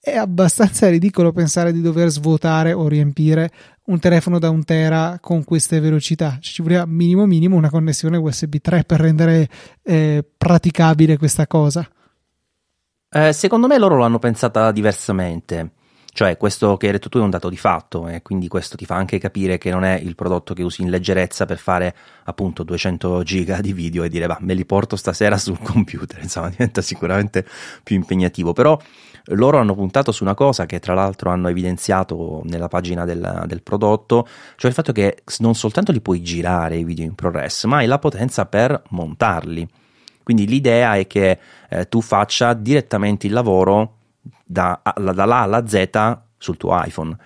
[0.00, 3.50] È abbastanza ridicolo pensare di dover svuotare o riempire
[3.84, 6.38] un telefono da un tera con queste velocità.
[6.40, 9.48] Ci voleva minimo minimo una connessione USB 3 per rendere
[9.82, 11.88] eh, praticabile questa cosa.
[13.14, 15.72] Eh, secondo me loro l'hanno pensata diversamente.
[16.14, 18.84] Cioè, questo che hai detto tu è un dato di fatto e quindi questo ti
[18.84, 22.64] fa anche capire che non è il prodotto che usi in leggerezza per fare appunto
[22.64, 26.82] 200 giga di video e dire va, me li porto stasera sul computer, insomma, diventa
[26.82, 27.46] sicuramente
[27.82, 28.52] più impegnativo.
[28.52, 28.78] Però
[29.26, 33.62] loro hanno puntato su una cosa che tra l'altro hanno evidenziato nella pagina del, del
[33.62, 37.78] prodotto, cioè il fatto che non soltanto li puoi girare i video in ProRes, ma
[37.78, 39.66] hai la potenza per montarli.
[40.22, 41.38] Quindi l'idea è che
[41.70, 44.00] eh, tu faccia direttamente il lavoro
[44.52, 47.16] da, dalla alla Z sul tuo iPhone,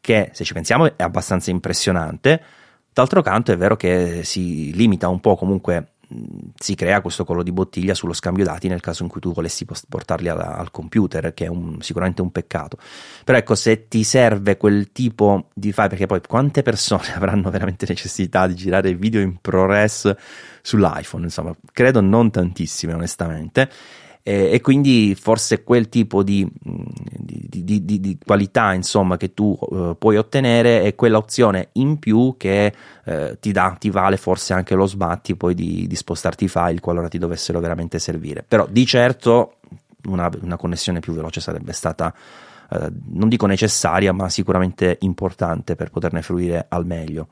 [0.00, 2.42] che se ci pensiamo è abbastanza impressionante.
[2.92, 5.94] D'altro canto è vero che si limita un po' comunque
[6.56, 9.66] si crea questo collo di bottiglia sullo scambio dati nel caso in cui tu volessi
[9.88, 12.78] portarli al, al computer, che è un, sicuramente un peccato.
[13.24, 17.86] Però ecco, se ti serve quel tipo di file, perché poi quante persone avranno veramente
[17.88, 20.14] necessità di girare video in ProRes
[20.62, 21.24] sull'iPhone?
[21.24, 23.70] Insomma, credo non tantissime, onestamente
[24.26, 29.96] eh, e quindi forse quel tipo di, di, di, di qualità insomma, che tu eh,
[29.98, 32.72] puoi ottenere è quella opzione in più che
[33.04, 37.08] eh, ti, dà, ti vale forse anche lo sbatti poi di, spostarti i file qualora
[37.08, 38.42] ti dovessero veramente servire.
[38.48, 39.56] Però di certo
[40.06, 42.12] una, una connessione più veloce sarebbe stata
[42.70, 47.28] eh, non dico necessaria, ma sicuramente importante per poterne fruire al meglio.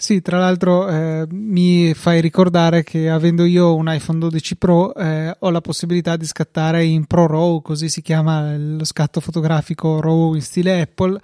[0.00, 5.36] Sì, tra l'altro eh, mi fai ricordare che avendo io un iPhone 12 Pro eh,
[5.38, 10.36] ho la possibilità di scattare in Pro RAW, così si chiama lo scatto fotografico RAW
[10.36, 11.20] in stile Apple.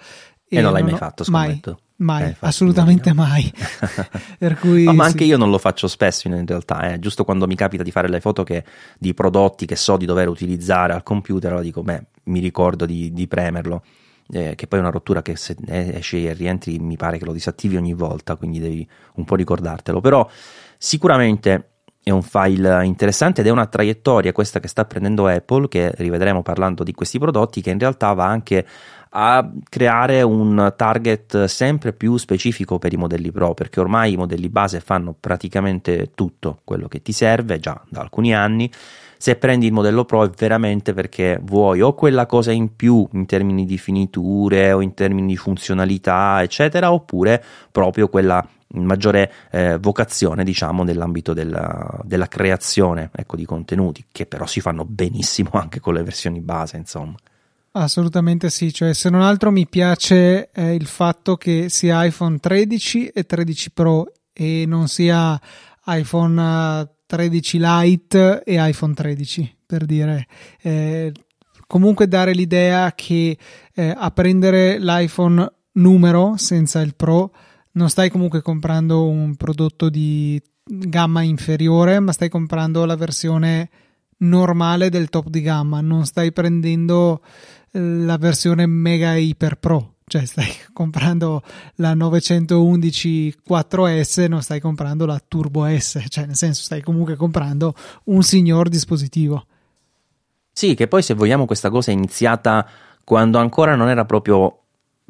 [0.46, 1.80] E, e non l'hai mai fatto, scommetto.
[1.96, 3.50] Mai, mai eh, assolutamente mai.
[4.38, 6.98] per cui, no, ma anche io non lo faccio spesso in realtà, eh.
[6.98, 8.62] giusto quando mi capita di fare le foto che,
[8.98, 13.10] di prodotti che so di dover utilizzare al computer, allora dico, beh, mi ricordo di,
[13.14, 13.82] di premerlo
[14.30, 17.32] eh, che poi è una rottura che se esce e rientri mi pare che lo
[17.32, 20.00] disattivi ogni volta, quindi devi un po' ricordartelo.
[20.00, 20.28] Però
[20.78, 21.70] sicuramente
[22.02, 26.42] è un file interessante ed è una traiettoria questa che sta prendendo Apple, che rivedremo
[26.42, 28.64] parlando di questi prodotti, che in realtà va anche
[29.10, 34.48] a creare un target sempre più specifico per i modelli Pro, perché ormai i modelli
[34.48, 38.70] base fanno praticamente tutto quello che ti serve già da alcuni anni
[39.18, 43.26] se prendi il modello Pro è veramente perché vuoi o quella cosa in più in
[43.26, 50.44] termini di finiture o in termini di funzionalità, eccetera, oppure proprio quella maggiore eh, vocazione,
[50.44, 55.94] diciamo, nell'ambito della, della creazione ecco, di contenuti, che però si fanno benissimo anche con
[55.94, 57.14] le versioni base, insomma.
[57.72, 63.08] Assolutamente sì, cioè se non altro mi piace eh, il fatto che sia iPhone 13
[63.08, 65.38] e 13 Pro e non sia
[65.84, 70.26] iPhone 13 Lite e iPhone 13 per dire.
[70.60, 71.12] Eh,
[71.66, 73.36] comunque dare l'idea che
[73.74, 77.32] eh, a prendere l'iPhone numero senza il Pro
[77.72, 83.68] non stai comunque comprando un prodotto di gamma inferiore ma stai comprando la versione
[84.18, 85.80] normale del top di gamma.
[85.80, 87.22] Non stai prendendo
[87.70, 91.42] eh, la versione mega iper pro cioè stai comprando
[91.76, 97.74] la 911 4S, non stai comprando la Turbo S, cioè nel senso stai comunque comprando
[98.04, 99.46] un signor dispositivo.
[100.52, 102.66] Sì, che poi se vogliamo questa cosa è iniziata
[103.04, 104.65] quando ancora non era proprio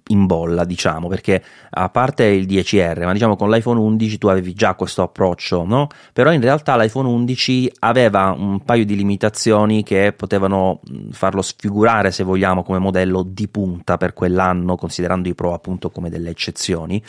[0.08, 4.52] in bolla, diciamo, perché a parte il 10R, ma diciamo con l'iPhone 11 tu avevi
[4.52, 5.88] già questo approccio, no?
[6.12, 10.80] Però in realtà l'iPhone 11 aveva un paio di limitazioni che potevano
[11.10, 16.10] farlo sfigurare, se vogliamo, come modello di punta per quell'anno, considerando i Pro appunto come
[16.10, 17.02] delle eccezioni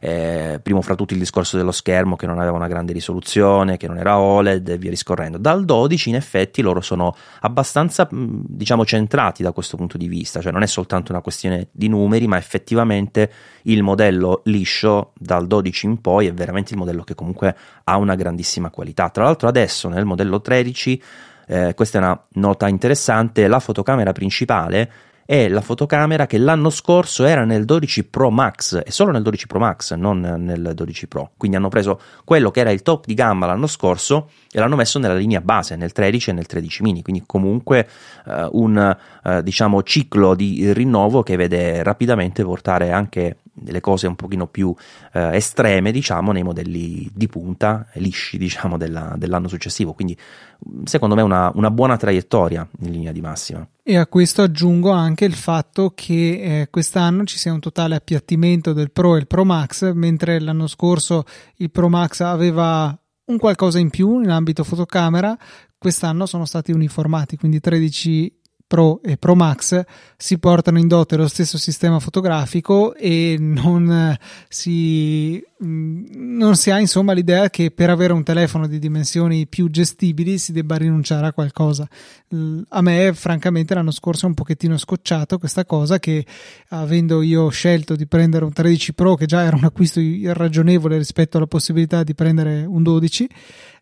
[0.00, 3.86] eh, primo fra tutti il discorso dello schermo che non aveva una grande risoluzione, che
[3.86, 5.38] non era OLED e via discorrendo.
[5.38, 10.52] Dal 12 in effetti loro sono abbastanza diciamo centrati da questo punto di vista, cioè
[10.52, 13.30] non è soltanto una questione di numeri, ma effettivamente
[13.62, 18.14] il modello liscio dal 12 in poi è veramente il modello che comunque ha una
[18.14, 19.10] grandissima qualità.
[19.10, 21.02] Tra l'altro adesso nel modello 13
[21.50, 24.90] eh, questa è una nota interessante, la fotocamera principale
[25.30, 29.46] è la fotocamera che l'anno scorso era nel 12 Pro Max e solo nel 12
[29.46, 31.32] Pro Max, non nel 12 Pro.
[31.36, 34.98] Quindi hanno preso quello che era il top di gamma l'anno scorso e l'hanno messo
[34.98, 37.02] nella linea base, nel 13 e nel 13 mini.
[37.02, 37.86] Quindi comunque
[38.24, 44.16] uh, un uh, diciamo ciclo di rinnovo che vede rapidamente portare anche delle cose un
[44.16, 44.74] pochino più
[45.12, 49.92] eh, estreme, diciamo, nei modelli di punta, lisci, diciamo, della, dell'anno successivo.
[49.92, 50.16] Quindi,
[50.84, 53.66] secondo me, una, una, buona traiettoria in linea di massima.
[53.82, 58.72] E a questo aggiungo anche il fatto che eh, quest'anno ci sia un totale appiattimento
[58.72, 61.24] del Pro e il Pro Max, mentre l'anno scorso
[61.56, 62.96] il Pro Max aveva
[63.28, 65.36] un qualcosa in più in ambito fotocamera.
[65.78, 68.37] Quest'anno sono stati uniformati, quindi 13
[68.68, 69.82] Pro e Pro Max
[70.14, 74.14] si portano in dote lo stesso sistema fotografico e non
[74.46, 76.04] si, mm,
[76.36, 80.52] non si ha insomma l'idea che per avere un telefono di dimensioni più gestibili si
[80.52, 81.88] debba rinunciare a qualcosa.
[82.68, 86.26] A me francamente l'anno scorso è un pochettino scocciato questa cosa che
[86.68, 91.38] avendo io scelto di prendere un 13 Pro che già era un acquisto irragionevole rispetto
[91.38, 93.28] alla possibilità di prendere un 12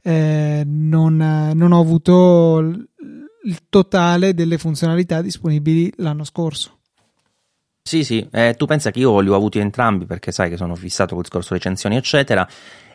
[0.06, 2.86] eh, non, non ho avuto
[3.46, 6.78] il totale delle funzionalità disponibili l'anno scorso.
[7.82, 10.74] Sì, sì, eh, tu pensa che io li ho avuti entrambi perché sai che sono
[10.74, 12.46] fissato col discorso recensioni, eccetera.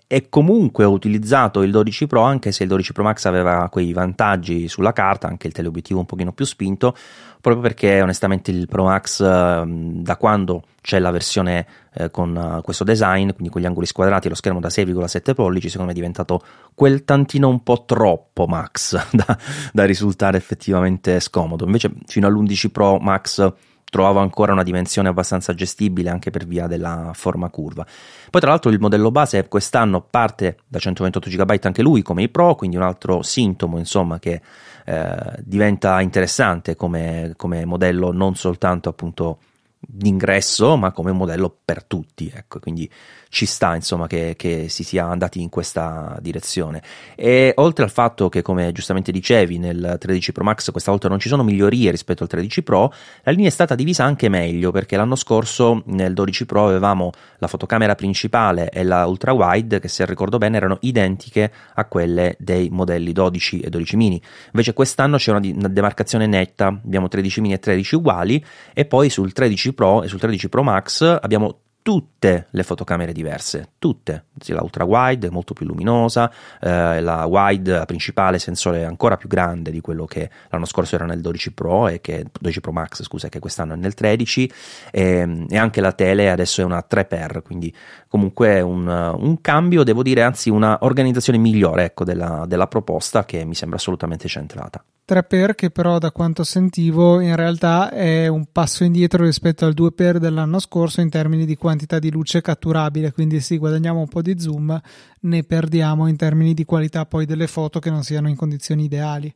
[0.05, 3.93] E comunque ho utilizzato il 12 Pro, anche se il 12 Pro Max aveva quei
[3.93, 6.93] vantaggi sulla carta, anche il teleobiettivo un pochino più spinto,
[7.41, 12.61] proprio perché onestamente il Pro Max, ehm, da quando c'è la versione eh, con uh,
[12.61, 15.91] questo design, quindi con gli angoli squadrati e lo schermo da 6,7 pollici, secondo me
[15.91, 16.41] è diventato
[16.73, 19.37] quel tantino un po' troppo Max da,
[19.73, 21.65] da risultare effettivamente scomodo.
[21.65, 23.53] Invece fino all'11 Pro Max
[23.91, 27.85] trovavo ancora una dimensione abbastanza gestibile anche per via della forma curva.
[28.29, 32.29] Poi tra l'altro il modello base quest'anno parte da 128 GB anche lui come i
[32.29, 34.41] Pro, quindi un altro sintomo insomma che
[34.85, 39.39] eh, diventa interessante come, come modello non soltanto appunto
[39.83, 42.89] d'ingresso ma come modello per tutti, ecco, quindi
[43.29, 46.83] ci sta insomma che, che, si sia andati in questa direzione.
[47.15, 51.19] E oltre al fatto che come giustamente dicevi nel 13 Pro Max questa volta non
[51.19, 54.97] ci sono migliorie rispetto al 13 Pro la linea è stata divisa anche meglio perché
[54.97, 60.05] l'anno scorso nel 12 Pro avevamo la fotocamera principale e la ultra wide che se
[60.05, 64.21] ricordo bene erano identiche a quelle dei modelli 12 e 12 mini.
[64.47, 66.67] Invece quest'anno c'è una demarcazione netta.
[66.67, 70.63] Abbiamo 13 mini e 13 uguali e poi sul 13 Pro e sul 13 Pro
[70.63, 76.31] Max abbiamo tutte le fotocamere diverse, tutte, sì, la ultra wide è molto più luminosa,
[76.59, 81.05] eh, la wide principale sensore è ancora più grande di quello che l'anno scorso era
[81.05, 84.51] nel 12 Pro e che 12 Pro Max, scusa, che quest'anno è nel 13
[84.91, 87.73] e, ehm, e anche la tele adesso è una 3x, quindi
[88.07, 93.43] comunque un, un cambio, devo dire, anzi una organizzazione migliore ecco, della, della proposta che
[93.43, 94.83] mi sembra assolutamente centrata.
[95.11, 100.17] 3x che però da quanto sentivo in realtà è un passo indietro rispetto al 2x
[100.17, 104.39] dell'anno scorso in termini di quantità di luce catturabile, quindi sì, guadagniamo un po' di
[104.39, 104.79] zoom,
[105.21, 109.33] ne perdiamo in termini di qualità poi delle foto che non siano in condizioni ideali.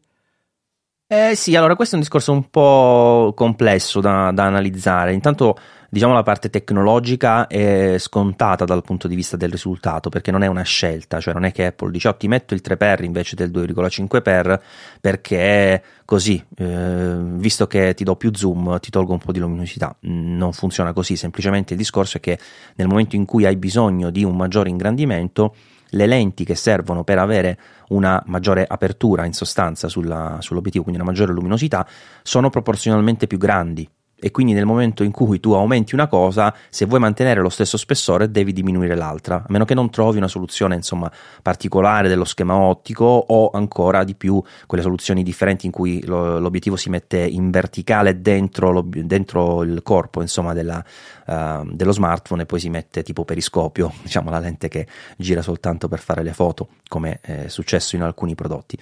[1.07, 5.13] Eh sì, allora questo è un discorso un po' complesso da, da analizzare.
[5.13, 5.55] Intanto
[5.95, 10.47] diciamo la parte tecnologica è scontata dal punto di vista del risultato perché non è
[10.47, 13.49] una scelta, cioè non è che Apple dice oh, ti metto il 3x invece del
[13.49, 14.59] 2,5x
[14.99, 19.95] perché così, eh, visto che ti do più zoom, ti tolgo un po' di luminosità.
[20.01, 22.37] Non funziona così, semplicemente il discorso è che
[22.75, 25.55] nel momento in cui hai bisogno di un maggiore ingrandimento,
[25.91, 27.57] le lenti che servono per avere
[27.89, 31.87] una maggiore apertura in sostanza sulla, sull'obiettivo, quindi una maggiore luminosità,
[32.21, 33.89] sono proporzionalmente più grandi
[34.19, 37.77] e quindi nel momento in cui tu aumenti una cosa, se vuoi mantenere lo stesso
[37.77, 41.11] spessore devi diminuire l'altra, a meno che non trovi una soluzione insomma
[41.41, 46.75] particolare dello schema ottico o ancora di più quelle soluzioni differenti in cui lo, l'obiettivo
[46.75, 50.83] si mette in verticale dentro, dentro il corpo insomma della,
[51.25, 55.87] uh, dello smartphone e poi si mette tipo periscopio, diciamo la lente che gira soltanto
[55.87, 58.77] per fare le foto, come è successo in alcuni prodotti.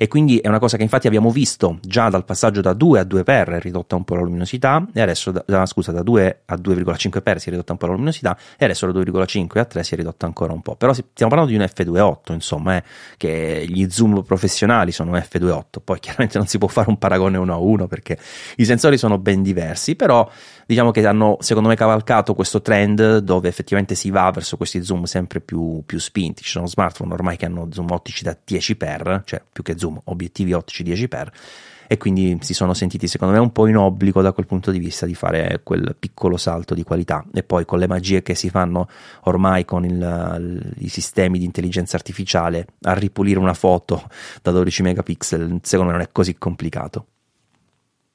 [0.00, 3.02] E quindi è una cosa che infatti abbiamo visto già dal passaggio da 2 a
[3.02, 6.54] 2x è ridotta un po' la luminosità e adesso da, da, scusa da 2 a
[6.54, 9.94] 2,5x si è ridotta un po' la luminosità e adesso da 2,5 a 3 si
[9.94, 10.76] è ridotta ancora un po'.
[10.76, 12.84] Però stiamo parlando di un F2.8, insomma, eh,
[13.16, 17.36] che gli zoom professionali sono un F2.8, poi chiaramente non si può fare un paragone
[17.36, 18.16] uno a uno perché
[18.56, 20.30] i sensori sono ben diversi, però
[20.68, 25.04] diciamo che hanno secondo me cavalcato questo trend dove effettivamente si va verso questi zoom
[25.04, 26.42] sempre più, più spinti.
[26.42, 30.52] Ci sono smartphone ormai che hanno zoom ottici da 10x, cioè più che zoom obiettivi
[30.52, 31.26] ottici 10x
[31.86, 34.78] e quindi si sono sentiti secondo me un po' in obbligo da quel punto di
[34.78, 38.50] vista di fare quel piccolo salto di qualità e poi con le magie che si
[38.50, 38.88] fanno
[39.22, 44.06] ormai con il, i sistemi di intelligenza artificiale a ripulire una foto
[44.42, 47.06] da 12 megapixel secondo me non è così complicato.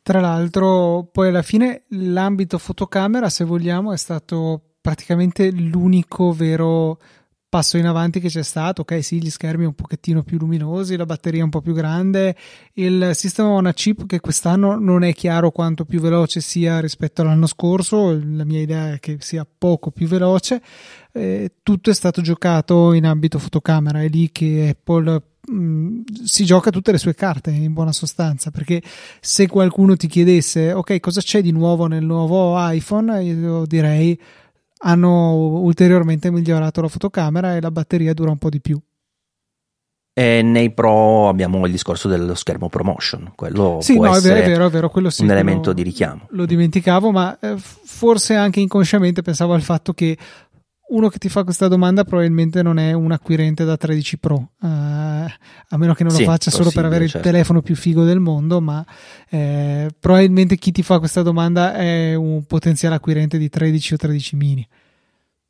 [0.03, 6.99] Tra l'altro poi alla fine l'ambito fotocamera se vogliamo è stato praticamente l'unico vero
[7.53, 8.81] passo in avanti che c'è stato.
[8.81, 12.35] Ok, sì, gli schermi un pochettino più luminosi, la batteria un po' più grande,
[12.73, 17.45] il sistema una chip che quest'anno non è chiaro quanto più veloce sia rispetto all'anno
[17.45, 18.11] scorso.
[18.11, 20.61] La mia idea è che sia poco più veloce.
[21.13, 24.01] Eh, tutto è stato giocato in ambito fotocamera.
[24.01, 25.21] È lì che Apple
[26.23, 28.81] si gioca tutte le sue carte in buona sostanza perché
[29.19, 34.17] se qualcuno ti chiedesse ok cosa c'è di nuovo nel nuovo iPhone io direi
[34.83, 38.79] hanno ulteriormente migliorato la fotocamera e la batteria dura un po' di più.
[40.15, 44.67] E nei Pro abbiamo il discorso dello schermo promotion, quello sì, no, essere è vero,
[44.67, 46.27] è vero, quello sì, un elemento di richiamo.
[46.31, 50.15] Lo dimenticavo, ma eh, forse anche inconsciamente pensavo al fatto che
[50.89, 54.67] uno che ti fa questa domanda probabilmente non è un acquirente da 13 Pro, eh,
[54.67, 57.17] a meno che non Sì, lo faccia solo per avere certo.
[57.17, 58.85] il telefono più figo del mondo, ma
[59.29, 64.35] eh, probabilmente chi ti fa questa domanda è un potenziale acquirente di 13 o 13
[64.35, 64.67] mini.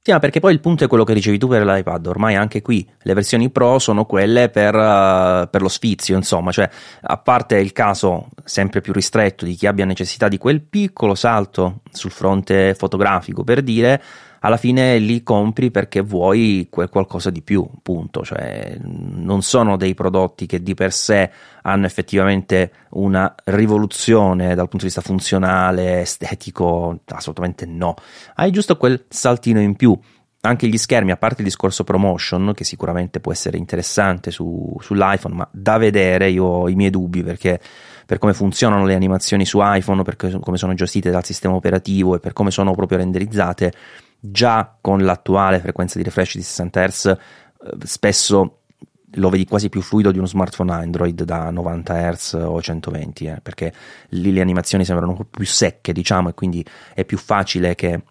[0.05, 2.61] Sì, ma perché poi il punto è quello che dicevi tu per l'iPad, ormai anche
[2.61, 6.69] qui le versioni Pro sono quelle per, uh, per lo sfizio, insomma, cioè
[7.03, 11.83] a parte il caso sempre più ristretto di chi abbia necessità di quel piccolo salto
[11.89, 14.03] sul fronte fotografico, per dire,
[14.45, 19.93] alla fine li compri perché vuoi quel qualcosa di più, punto, cioè non sono dei
[19.93, 21.31] prodotti che di per sé
[21.61, 27.95] hanno effettivamente una rivoluzione dal punto di vista funzionale, estetico, assolutamente no.
[28.35, 29.97] Hai giusto quel saltino in più.
[30.45, 35.35] Anche gli schermi, a parte il discorso promotion, che sicuramente può essere interessante su, sull'iPhone,
[35.35, 37.61] ma da vedere io ho i miei dubbi perché
[38.05, 42.19] per come funzionano le animazioni su iPhone, per come sono gestite dal sistema operativo e
[42.19, 43.71] per come sono proprio renderizzate,
[44.25, 47.17] già con l'attuale frequenza di refresh di 60 Hz, eh,
[47.83, 48.59] spesso
[49.15, 53.39] lo vedi quasi più fluido di uno smartphone Android da 90 Hz o 120, eh,
[53.43, 53.73] perché
[54.09, 58.01] lì le animazioni sembrano più secche, diciamo, e quindi è più facile che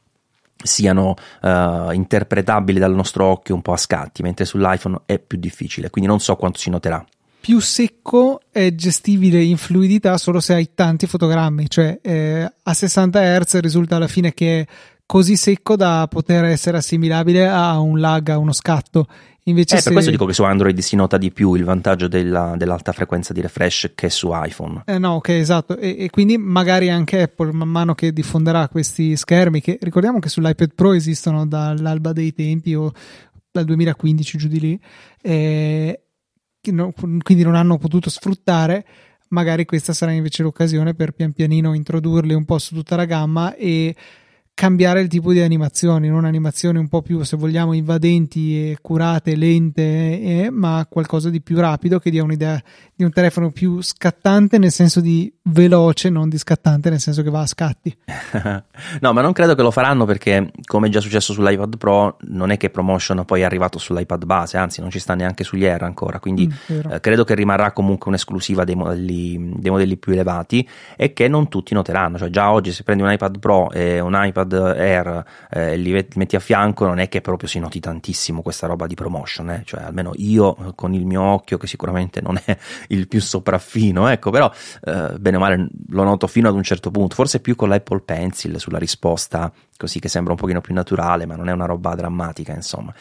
[0.62, 5.90] siano uh, interpretabili dal nostro occhio un po' a scatti, mentre sull'iPhone è più difficile,
[5.90, 7.04] quindi non so quanto si noterà.
[7.40, 13.40] Più secco è gestibile in fluidità solo se hai tanti fotogrammi, cioè eh, a 60
[13.40, 14.68] Hz risulta alla fine che
[15.12, 19.06] così secco da poter essere assimilabile a un lag, a uno scatto.
[19.42, 19.84] Invece eh, se...
[19.84, 23.34] per questo dico che su Android si nota di più il vantaggio della, dell'alta frequenza
[23.34, 24.84] di refresh che su iPhone.
[24.86, 25.76] Eh no, ok, esatto.
[25.76, 30.30] E, e, quindi magari anche Apple, man mano che diffonderà questi schermi, che ricordiamo che
[30.30, 32.90] sull'iPad Pro esistono dall'alba dei tempi o
[33.50, 34.80] dal 2015 giù di lì,
[35.20, 36.04] eh,
[36.70, 38.86] no, quindi non hanno potuto sfruttare.
[39.28, 43.54] Magari questa sarà invece l'occasione per pian pianino introdurli un po' su tutta la gamma
[43.54, 43.94] e
[44.62, 49.34] cambiare il tipo di animazioni, non animazioni un po' più, se vogliamo, invadenti e curate,
[49.34, 52.62] lente, eh, ma qualcosa di più rapido che dia un'idea
[52.94, 57.30] di un telefono più scattante nel senso di veloce, non di scattante nel senso che
[57.30, 57.96] va a scatti.
[59.00, 62.52] no, ma non credo che lo faranno perché, come è già successo sull'iPad Pro, non
[62.52, 65.82] è che promotion poi è arrivato sull'iPad base, anzi non ci sta neanche sugli Air
[65.82, 70.68] ancora, quindi mm, eh, credo che rimarrà comunque un'esclusiva dei modelli, dei modelli più elevati
[70.96, 74.12] e che non tutti noteranno, cioè già oggi se prendi un iPad Pro e un
[74.14, 78.66] iPad Air eh, li metti a fianco non è che proprio si noti tantissimo questa
[78.66, 79.62] roba di promotion eh?
[79.64, 82.56] cioè almeno io con il mio occhio che sicuramente non è
[82.88, 84.50] il più sopraffino ecco però
[84.84, 88.00] eh, bene o male lo noto fino ad un certo punto forse più con l'Apple
[88.00, 91.94] Pencil sulla risposta così che sembra un pochino più naturale ma non è una roba
[91.94, 92.92] drammatica insomma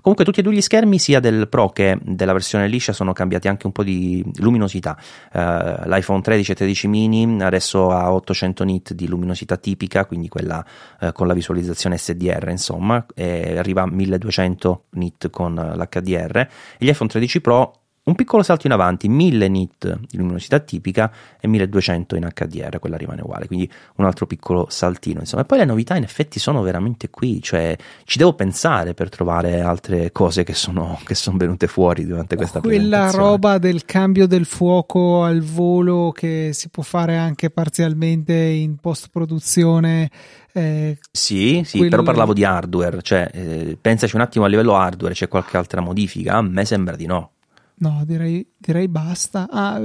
[0.00, 3.48] Comunque tutti e due gli schermi, sia del Pro che della versione liscia, sono cambiati
[3.48, 4.96] anche un po' di luminosità.
[5.32, 10.64] Uh, L'iPhone 13 e 13 mini adesso ha 800 nit di luminosità tipica, quindi quella
[11.00, 16.36] uh, con la visualizzazione SDR, insomma, e arriva a 1200 nit con l'HDR.
[16.38, 16.48] E
[16.78, 21.46] gli iPhone 13 Pro un piccolo salto in avanti, 1000 nit di luminosità tipica e
[21.46, 25.42] 1200 in HDR, quella rimane uguale, quindi un altro piccolo saltino, insomma.
[25.42, 29.60] E poi le novità in effetti sono veramente qui, cioè ci devo pensare per trovare
[29.60, 34.46] altre cose che sono, che sono venute fuori durante questa Quella roba del cambio del
[34.46, 40.10] fuoco al volo che si può fare anche parzialmente in post produzione.
[40.52, 41.90] Eh, sì, sì, quel...
[41.90, 45.82] però parlavo di hardware, cioè eh, pensaci un attimo a livello hardware, c'è qualche altra
[45.82, 46.36] modifica?
[46.36, 47.32] A me sembra di no.
[47.80, 49.48] No, direi, direi basta.
[49.50, 49.80] Ah,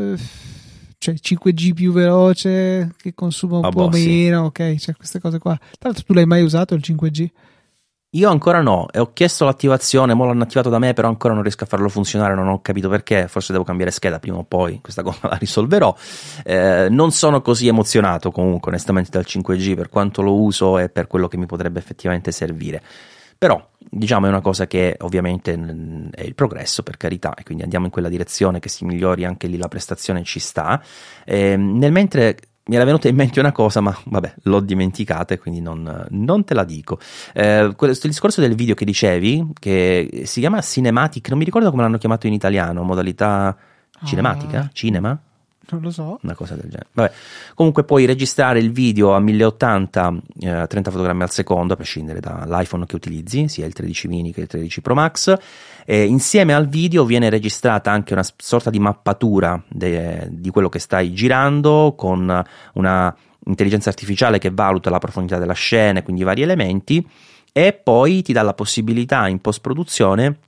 [0.97, 4.63] cioè 5G più veloce che consuma un ah, po' boh, meno, sì.
[4.63, 5.55] ok, cioè queste cose qua.
[5.55, 7.27] Tra l'altro tu l'hai mai usato il 5G?
[8.15, 11.43] Io ancora no, e ho chiesto l'attivazione, mo l'hanno attivato da me, però ancora non
[11.43, 14.79] riesco a farlo funzionare, non ho capito perché, forse devo cambiare scheda prima o poi,
[14.81, 15.93] questa cosa la risolverò.
[16.45, 21.07] Eh, non sono così emozionato comunque onestamente dal 5G per quanto lo uso e per
[21.07, 22.81] quello che mi potrebbe effettivamente servire.
[23.37, 25.53] Però diciamo è una cosa che ovviamente
[26.11, 29.47] è il progresso per carità e quindi andiamo in quella direzione che si migliori anche
[29.47, 30.81] lì la prestazione ci sta.
[31.23, 35.37] E, nel mentre mi era venuta in mente una cosa, ma vabbè, l'ho dimenticata e
[35.37, 36.99] quindi non, non te la dico.
[37.33, 41.83] Eh, questo discorso del video che dicevi, che si chiama Cinematic, non mi ricordo come
[41.83, 43.55] l'hanno chiamato in italiano, modalità
[44.03, 44.61] cinematica?
[44.61, 44.69] Ah.
[44.73, 45.19] Cinema?
[45.69, 46.19] Non lo so.
[46.21, 46.87] Una cosa del genere.
[46.91, 47.11] Vabbè.
[47.53, 52.85] Comunque puoi registrare il video a 1080, eh, 30 fotogrammi al secondo, a prescindere dall'iPhone
[52.85, 55.35] che utilizzi, sia il 13 mini che il 13 Pro Max.
[55.85, 60.79] E insieme al video viene registrata anche una sorta di mappatura de, di quello che
[60.79, 62.43] stai girando con
[62.73, 67.05] una intelligenza artificiale che valuta la profondità della scena, quindi vari elementi,
[67.51, 70.39] e poi ti dà la possibilità in post produzione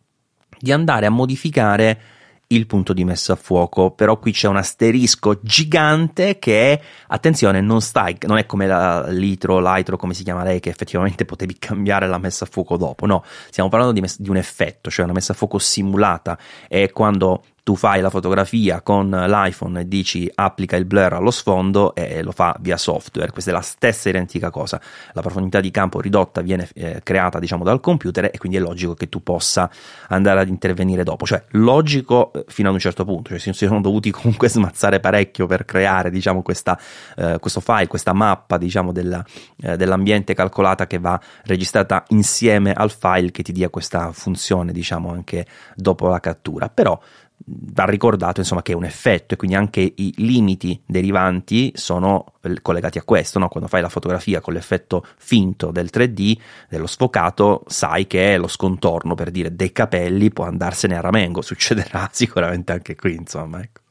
[0.59, 1.99] di andare a modificare
[2.47, 7.81] il punto di messa a fuoco, però qui c'è un asterisco gigante che attenzione, non
[7.81, 12.07] stai, non è come la litro, l'itro, come si chiama lei, che effettivamente potevi cambiare
[12.07, 15.13] la messa a fuoco dopo, no, stiamo parlando di, mes- di un effetto, cioè una
[15.13, 16.37] messa a fuoco simulata,
[16.67, 21.93] è quando tu fai la fotografia con l'iPhone e dici applica il blur allo sfondo
[21.95, 23.33] e lo fa via software.
[23.33, 24.79] Questa è la stessa identica cosa.
[25.11, 28.93] La profondità di campo ridotta viene eh, creata diciamo dal computer e quindi è logico
[28.93, 29.69] che tu possa
[30.07, 31.25] andare ad intervenire dopo.
[31.25, 33.37] Cioè, logico eh, fino ad un certo punto.
[33.37, 36.79] Cioè, si sono dovuti comunque smazzare parecchio per creare diciamo questa,
[37.17, 39.21] eh, questo file, questa mappa diciamo della,
[39.61, 45.11] eh, dell'ambiente calcolata che va registrata insieme al file che ti dia questa funzione diciamo
[45.11, 45.45] anche
[45.75, 46.69] dopo la cattura.
[46.69, 46.97] Però
[47.45, 52.61] va ricordato insomma che è un effetto e quindi anche i limiti derivanti sono eh,
[52.61, 53.47] collegati a questo, no?
[53.47, 59.15] quando fai la fotografia con l'effetto finto del 3D, dello sfocato, sai che lo scontorno
[59.15, 63.61] per dire dei capelli può andarsene a ramengo, succederà sicuramente anche qui insomma.
[63.61, 63.81] Ecco.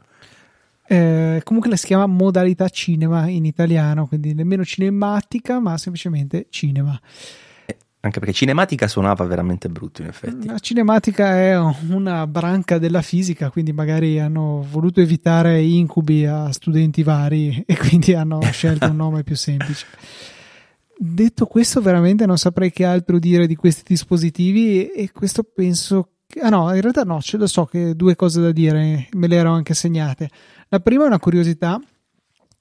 [0.88, 7.00] Eh, comunque la si chiama modalità cinema in italiano, quindi nemmeno cinematica ma semplicemente cinema.
[8.00, 10.46] Anche perché cinematica suonava veramente brutto, in effetti.
[10.46, 17.02] La cinematica è una branca della fisica, quindi magari hanno voluto evitare incubi a studenti
[17.02, 19.86] vari e quindi hanno scelto un nome più semplice.
[20.96, 26.40] Detto questo, veramente non saprei che altro dire di questi dispositivi e questo penso che...
[26.40, 29.36] Ah no, in realtà no, ce lo so che due cose da dire, me le
[29.36, 30.30] ero anche segnate.
[30.68, 31.80] La prima è una curiosità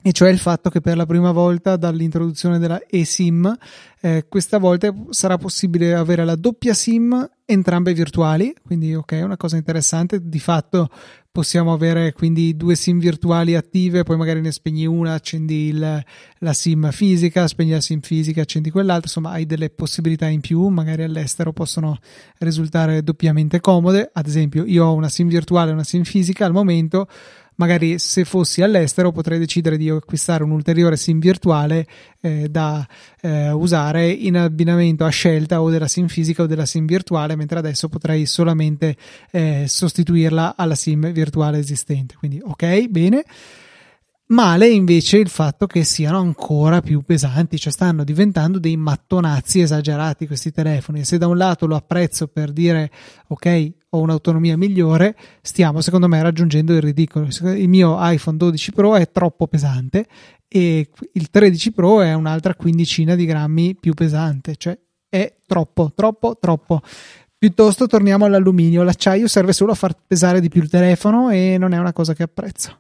[0.08, 3.52] e cioè il fatto che per la prima volta dall'introduzione della eSIM
[4.02, 9.56] eh, questa volta sarà possibile avere la doppia SIM entrambe virtuali, quindi ok, una cosa
[9.56, 10.90] interessante, di fatto
[11.32, 16.04] possiamo avere quindi due SIM virtuali attive, poi magari ne spegni una, accendi il,
[16.38, 20.68] la SIM fisica, spegni la SIM fisica, accendi quell'altra, insomma hai delle possibilità in più,
[20.68, 21.98] magari all'estero possono
[22.38, 26.54] risultare doppiamente comode, ad esempio io ho una SIM virtuale e una SIM fisica al
[26.54, 27.08] momento
[27.56, 31.88] magari se fossi all'estero potrei decidere di acquistare un ulteriore SIM virtuale
[32.22, 32.86] eh, da
[33.22, 37.60] eh, usare in abbinamento a scelta o della SIM fisica o della SIM virtuale, mentre
[37.60, 38.96] adesso potrei solamente
[39.32, 42.16] eh, sostituirla alla SIM virtuale esistente.
[42.18, 43.24] Quindi ok, bene.
[44.28, 50.26] Male invece il fatto che siano ancora più pesanti, cioè stanno diventando dei mattonazzi esagerati
[50.26, 51.04] questi telefoni.
[51.04, 52.90] Se da un lato lo apprezzo per dire
[53.28, 57.28] ok, ho un'autonomia migliore, stiamo secondo me raggiungendo il ridicolo.
[57.54, 60.08] Il mio iPhone 12 Pro è troppo pesante
[60.48, 64.76] e il 13 Pro è un'altra quindicina di grammi più pesante, cioè
[65.08, 66.82] è troppo, troppo, troppo.
[67.38, 71.74] Piuttosto torniamo all'alluminio, l'acciaio serve solo a far pesare di più il telefono e non
[71.74, 72.80] è una cosa che apprezzo.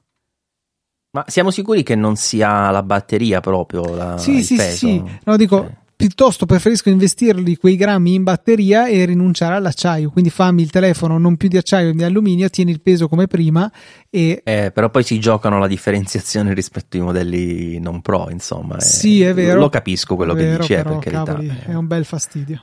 [1.15, 3.95] Ma siamo sicuri che non sia la batteria proprio?
[3.95, 4.75] La, sì, sì, peso?
[4.75, 5.01] sì.
[5.23, 5.71] No, dico, okay.
[5.95, 10.09] piuttosto preferisco investirli quei grammi in batteria e rinunciare all'acciaio.
[10.09, 13.27] Quindi fammi il telefono non più di acciaio, ma di alluminio, tieni il peso come
[13.27, 13.71] prima.
[14.09, 14.41] E...
[14.43, 18.81] Eh, però poi si giocano la differenziazione rispetto ai modelli non pro, insomma.
[18.81, 19.57] Sì, è vero.
[19.57, 21.31] Lo capisco quello vero, che dici, però, eh, per carità.
[21.31, 22.61] Cavoli, è un bel fastidio.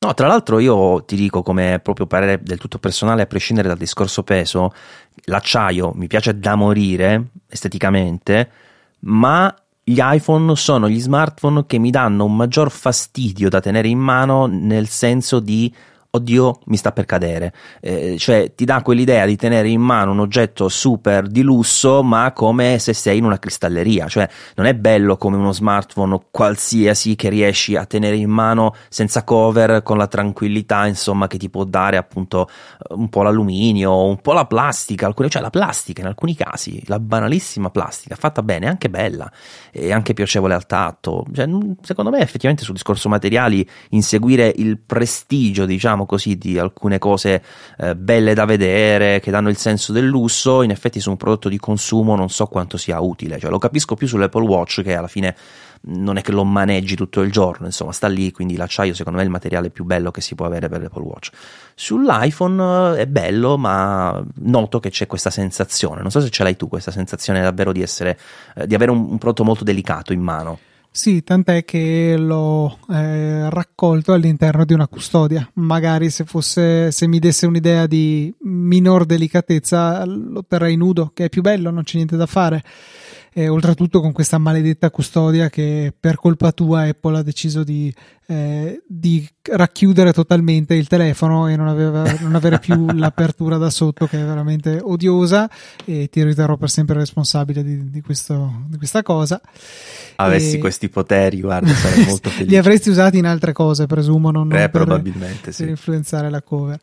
[0.00, 3.76] No, tra l'altro io ti dico come proprio parere del tutto personale, a prescindere dal
[3.76, 4.72] discorso peso,
[5.24, 8.50] l'acciaio mi piace da morire esteticamente,
[9.00, 13.98] ma gli iPhone sono gli smartphone che mi danno un maggior fastidio da tenere in
[13.98, 15.74] mano nel senso di
[16.10, 20.20] oddio mi sta per cadere eh, cioè ti dà quell'idea di tenere in mano un
[20.20, 24.08] oggetto super di lusso ma come se sei in una cristalleria.
[24.08, 29.24] Cioè non è bello come uno smartphone qualsiasi che riesci a tenere in mano senza
[29.24, 32.48] cover con la tranquillità insomma che ti può dare appunto
[32.90, 36.98] un po' l'alluminio un po' la plastica alcune, cioè la plastica in alcuni casi la
[36.98, 39.30] banalissima plastica fatta bene anche bella
[39.70, 41.24] e anche piacevole al tatto.
[41.32, 41.48] Cioè,
[41.82, 47.42] secondo me effettivamente sul discorso materiali inseguire il prestigio diciamo diciamo così, di alcune cose
[47.78, 51.48] eh, belle da vedere, che danno il senso del lusso, in effetti su un prodotto
[51.48, 53.38] di consumo non so quanto sia utile.
[53.38, 55.34] Cioè, lo capisco più sull'Apple Watch che alla fine
[55.80, 59.24] non è che lo maneggi tutto il giorno, insomma, sta lì, quindi l'acciaio secondo me
[59.24, 61.30] è il materiale più bello che si può avere per l'Apple Watch.
[61.74, 66.56] Sull'iPhone eh, è bello, ma noto che c'è questa sensazione, non so se ce l'hai
[66.56, 68.18] tu questa sensazione davvero di essere
[68.56, 70.58] eh, di avere un, un prodotto molto delicato in mano.
[70.98, 75.48] Sì, tant'è che l'ho eh, raccolto all'interno di una custodia.
[75.54, 81.28] Magari se, fosse, se mi desse un'idea di minor delicatezza lo terrei nudo, che è
[81.28, 82.64] più bello, non c'è niente da fare
[83.32, 87.92] e oltretutto con questa maledetta custodia che per colpa tua Apple ha deciso di,
[88.26, 94.06] eh, di racchiudere totalmente il telefono e non, aveva, non avere più l'apertura da sotto
[94.06, 95.48] che è veramente odiosa
[95.84, 99.40] e ti riterrò per sempre responsabile di, di, questo, di questa cosa.
[100.16, 100.58] Avessi e...
[100.58, 102.50] questi poteri, guarda, sarei molto felice.
[102.50, 105.62] Li avresti usati in altre cose, presumo, non, eh, non probabilmente, per, sì.
[105.62, 106.80] per influenzare la cover.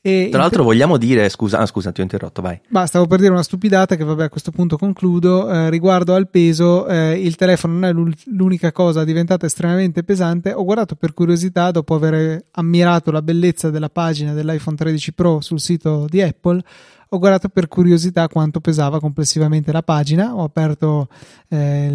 [0.00, 2.60] E Tra l'altro, vogliamo dire, scusa, ah, scusa, ti ho interrotto, vai.
[2.68, 5.50] Ma stavo per dire una stupidata che, vabbè, a questo punto concludo.
[5.50, 10.52] Eh, riguardo al peso, eh, il telefono non è l'unica cosa diventata estremamente pesante.
[10.52, 15.60] Ho guardato per curiosità, dopo aver ammirato la bellezza della pagina dell'iPhone 13 Pro sul
[15.60, 16.62] sito di Apple
[17.10, 21.08] ho guardato per curiosità quanto pesava complessivamente la pagina, ho aperto
[21.48, 21.90] eh,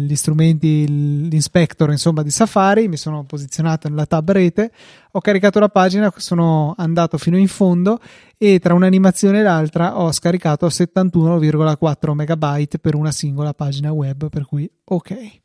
[0.00, 4.70] gli strumenti, l'inspector insomma di Safari, mi sono posizionato nella tab rete,
[5.10, 8.00] ho caricato la pagina, sono andato fino in fondo
[8.38, 14.46] e tra un'animazione e l'altra ho scaricato 71,4 megabyte per una singola pagina web, per
[14.46, 15.40] cui ok.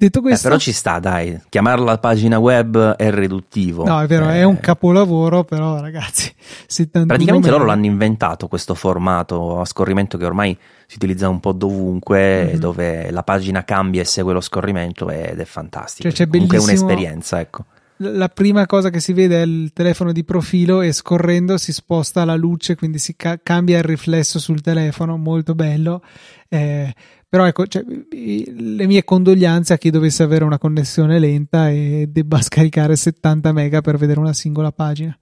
[0.00, 3.84] Detto questo, eh, però ci sta, dai, chiamarla pagina web è riduttivo.
[3.84, 6.32] No, è vero, eh, è un capolavoro, però ragazzi,
[6.88, 12.46] praticamente loro l'hanno inventato questo formato a scorrimento che ormai si utilizza un po' dovunque,
[12.46, 12.56] mm-hmm.
[12.56, 16.08] dove la pagina cambia e segue lo scorrimento ed è fantastico.
[16.08, 17.66] Cioè, c'è Comunque è un'esperienza, ecco.
[17.98, 22.24] La prima cosa che si vede è il telefono di profilo e scorrendo si sposta
[22.24, 26.02] la luce, quindi si ca- cambia il riflesso sul telefono, molto bello.
[26.48, 26.90] Eh,
[27.30, 32.40] però ecco, cioè, le mie condoglianze a chi dovesse avere una connessione lenta e debba
[32.42, 35.16] scaricare 70 mega per vedere una singola pagina.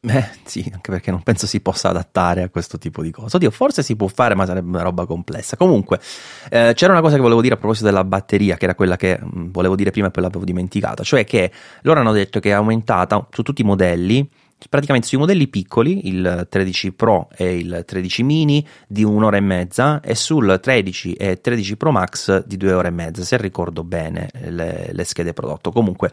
[0.00, 3.36] Beh, sì, anche perché non penso si possa adattare a questo tipo di cose.
[3.36, 5.56] Oddio, forse si può fare, ma sarebbe una roba complessa.
[5.56, 6.00] Comunque,
[6.50, 9.20] eh, c'era una cosa che volevo dire a proposito della batteria, che era quella che
[9.20, 11.04] mh, mm, volevo dire prima e poi l'avevo dimenticata.
[11.04, 14.28] Cioè che loro hanno detto che è aumentata su tutti i modelli
[14.68, 20.00] praticamente sui modelli piccoli, il 13 Pro e il 13 Mini di un'ora e mezza
[20.00, 24.30] e sul 13 e 13 Pro Max di due ore e mezza, se ricordo bene
[24.48, 25.70] le, le schede prodotto.
[25.70, 26.10] Comunque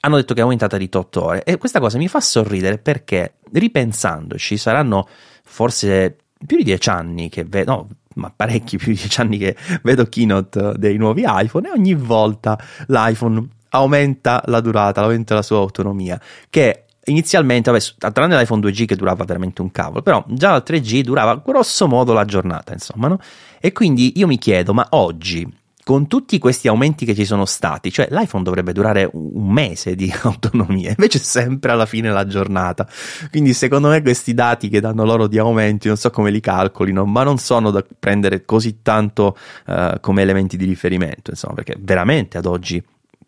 [0.00, 3.34] hanno detto che è aumentata di 8 ore e questa cosa mi fa sorridere perché
[3.52, 5.08] ripensandoci saranno
[5.42, 9.56] forse più di 10 anni che vedo, no, ma parecchi più di 10 anni che
[9.82, 15.58] vedo keynote dei nuovi iPhone e ogni volta l'iPhone aumenta la durata, aumenta la sua
[15.58, 20.62] autonomia, che inizialmente, vabbè, tranne l'iPhone 2G che durava veramente un cavolo, però già il
[20.66, 23.18] 3G durava grosso modo la giornata, insomma, no?
[23.60, 25.46] E quindi io mi chiedo, ma oggi,
[25.86, 30.12] con tutti questi aumenti che ci sono stati, cioè l'iPhone dovrebbe durare un mese di
[30.22, 32.88] autonomia, invece sempre alla fine la giornata.
[33.30, 37.04] Quindi secondo me questi dati che danno loro di aumenti, non so come li calcolino,
[37.04, 39.36] ma non sono da prendere così tanto
[39.66, 42.82] uh, come elementi di riferimento, insomma, perché veramente ad oggi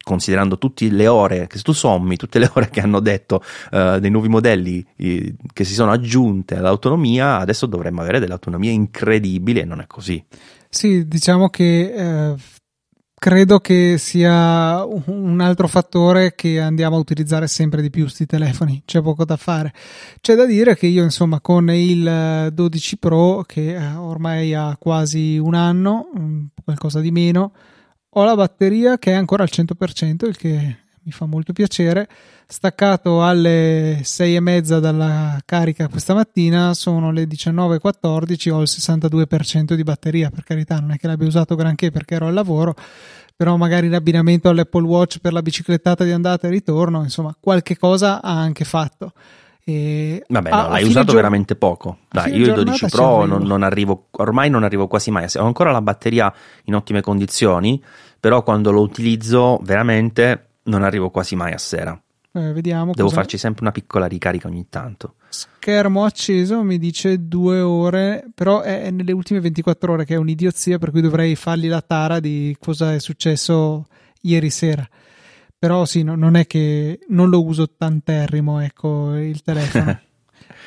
[0.09, 3.43] considerando tutte le ore, che se tu sommi tutte le ore che hanno detto
[3.73, 9.61] uh, dei nuovi modelli i, che si sono aggiunte all'autonomia, adesso dovremmo avere dell'autonomia incredibile
[9.61, 10.25] e non è così.
[10.71, 12.35] Sì, diciamo che eh,
[13.15, 18.83] credo che sia un altro fattore che andiamo a utilizzare sempre di più questi telefoni,
[18.87, 19.75] c'è poco da fare.
[20.23, 25.37] C'è da dire che io insomma con il 12 Pro che eh, ormai ha quasi
[25.37, 27.53] un anno, mm, qualcosa di meno,
[28.19, 32.09] ho la batteria che è ancora al 100%, il che mi fa molto piacere.
[32.47, 39.75] Staccato alle 6 e mezza dalla carica questa mattina, sono le 19.14, ho il 62%
[39.75, 42.75] di batteria, per carità, non è che l'abbia usato granché perché ero al lavoro,
[43.37, 47.77] però magari in abbinamento all'Apple Watch per la biciclettata di andata e ritorno, insomma, qualche
[47.77, 49.13] cosa ha anche fatto.
[49.69, 51.99] E Vabbè, no, l'hai usato gio- veramente poco.
[52.09, 55.27] Dai, io il 12 Pro non, non, arrivo, ormai non arrivo quasi mai.
[55.37, 56.33] Ho ancora la batteria
[56.65, 57.79] in ottime condizioni,
[58.19, 62.01] però quando lo utilizzo veramente non arrivo quasi mai a sera.
[62.33, 62.93] Eh, vediamo.
[62.93, 65.15] Devo farci sempre una piccola ricarica ogni tanto.
[65.29, 70.79] Schermo acceso mi dice due ore, però è nelle ultime 24 ore che è un'idiozia,
[70.79, 73.87] per cui dovrei fargli la tara di cosa è successo
[74.21, 74.89] ieri sera
[75.59, 80.01] però sì, no, non è che non lo uso tanterrimo, ecco, il telefono.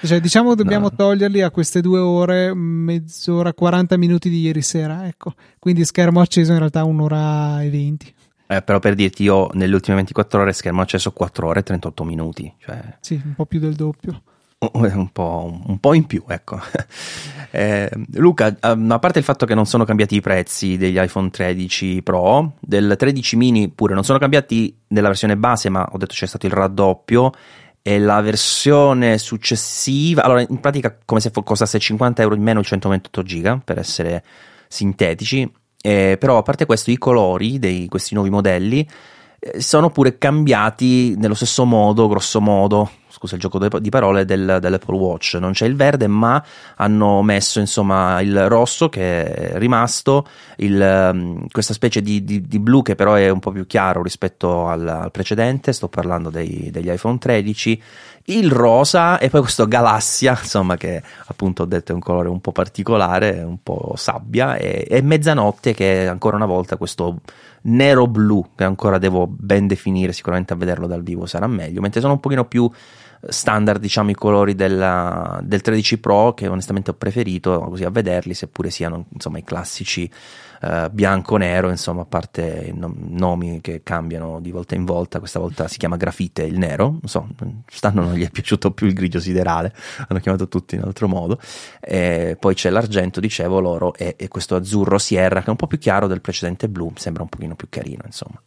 [0.04, 0.96] cioè, diciamo dobbiamo no.
[0.96, 5.34] toglierli a queste due ore, mezz'ora, 40 minuti di ieri sera, ecco.
[5.60, 8.14] Quindi schermo acceso in realtà un'ora e 20.
[8.48, 12.04] Eh, però per dirti, io nelle ultime 24 ore schermo acceso 4 ore e 38
[12.04, 12.54] minuti.
[12.58, 12.98] Cioè...
[13.00, 14.22] Sì, un po' più del doppio.
[14.74, 16.60] Un po', un po', in più, ecco.
[17.54, 21.30] Eh, Luca, ehm, a parte il fatto che non sono cambiati i prezzi degli iPhone
[21.30, 26.14] 13 Pro, del 13 mini pure non sono cambiati nella versione base, ma ho detto
[26.14, 27.34] c'è stato il raddoppio.
[27.84, 32.66] E la versione successiva, allora in pratica come se costasse 50 euro in meno il
[32.66, 34.24] 128 giga per essere
[34.68, 35.52] sintetici.
[35.82, 38.88] Eh, però a parte questo, i colori di questi nuovi modelli
[39.40, 42.92] eh, sono pure cambiati nello stesso modo, grosso modo,
[43.22, 45.38] scusa il gioco di parole, del, dell'Apple Watch.
[45.40, 46.44] Non c'è il verde, ma
[46.78, 50.26] hanno messo insomma il rosso che è rimasto,
[50.58, 54.02] il, um, questa specie di, di, di, blu che però è un po' più chiaro
[54.02, 55.72] rispetto al, al precedente.
[55.72, 57.82] Sto parlando dei, degli iPhone 13
[58.26, 62.40] il rosa e poi questo galassia, insomma, che appunto ho detto è un colore un
[62.40, 67.20] po' particolare, un po' sabbia, e, e mezzanotte che è ancora una volta questo
[67.64, 72.14] nero-blu che ancora devo ben definire, sicuramente a vederlo dal vivo sarà meglio, mentre sono
[72.14, 72.70] un pochino più
[73.28, 78.34] standard diciamo i colori della, del 13 Pro che onestamente ho preferito così a vederli
[78.34, 80.10] seppure siano insomma i classici
[80.62, 85.20] uh, bianco-nero insomma a parte i nomi che cambiano di volta in volta.
[85.20, 87.28] Questa volta si chiama grafite il nero non so
[87.68, 89.74] stanno non gli è piaciuto più il grigio siderale
[90.08, 91.40] hanno chiamato tutti in altro modo.
[91.80, 95.68] E poi c'è l'argento dicevo l'oro e, e questo azzurro sierra che è un po'
[95.68, 98.42] più chiaro del precedente blu sembra un pochino più carino insomma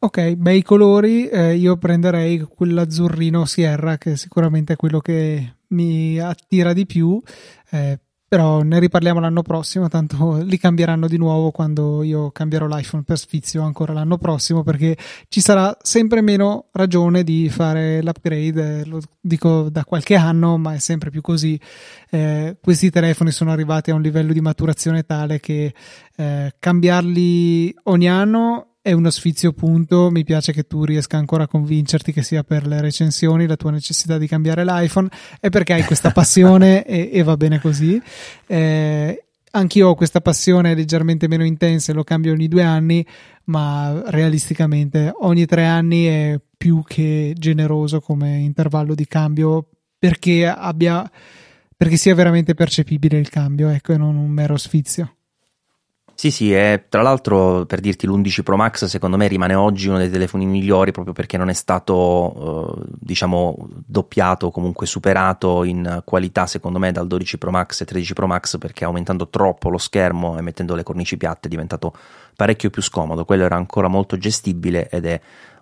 [0.00, 6.72] Ok, bei colori, eh, io prenderei quell'azzurrino Sierra che sicuramente è quello che mi attira
[6.72, 7.20] di più,
[7.70, 13.02] eh, però ne riparliamo l'anno prossimo, tanto li cambieranno di nuovo quando io cambierò l'iPhone
[13.02, 14.96] per sfizio ancora l'anno prossimo perché
[15.26, 20.78] ci sarà sempre meno ragione di fare l'upgrade, lo dico da qualche anno, ma è
[20.78, 21.60] sempre più così.
[22.08, 25.74] Eh, questi telefoni sono arrivati a un livello di maturazione tale che
[26.14, 30.10] eh, cambiarli ogni anno è uno sfizio punto.
[30.10, 33.70] Mi piace che tu riesca ancora a convincerti che sia per le recensioni la tua
[33.70, 35.08] necessità di cambiare l'iPhone,
[35.40, 38.00] è perché hai questa passione e, e, va bene così.
[38.46, 43.06] Eh, anch'io ho questa passione leggermente meno intensa e lo cambio ogni due anni,
[43.44, 49.68] ma realisticamente ogni tre anni è più che generoso come intervallo di cambio
[49.98, 51.08] perché abbia
[51.78, 55.17] perché sia veramente percepibile il cambio, ecco, e non un mero sfizio.
[56.20, 59.98] Sì, sì, e tra l'altro per dirti l'11 Pro Max secondo me rimane oggi uno
[59.98, 66.02] dei telefoni migliori proprio perché non è stato eh, diciamo doppiato o comunque superato in
[66.04, 69.78] qualità secondo me dal 12 Pro Max e 13 Pro Max perché aumentando troppo lo
[69.78, 71.94] schermo e mettendo le cornici piatte è diventato
[72.34, 75.20] parecchio più scomodo, quello era ancora molto gestibile ed è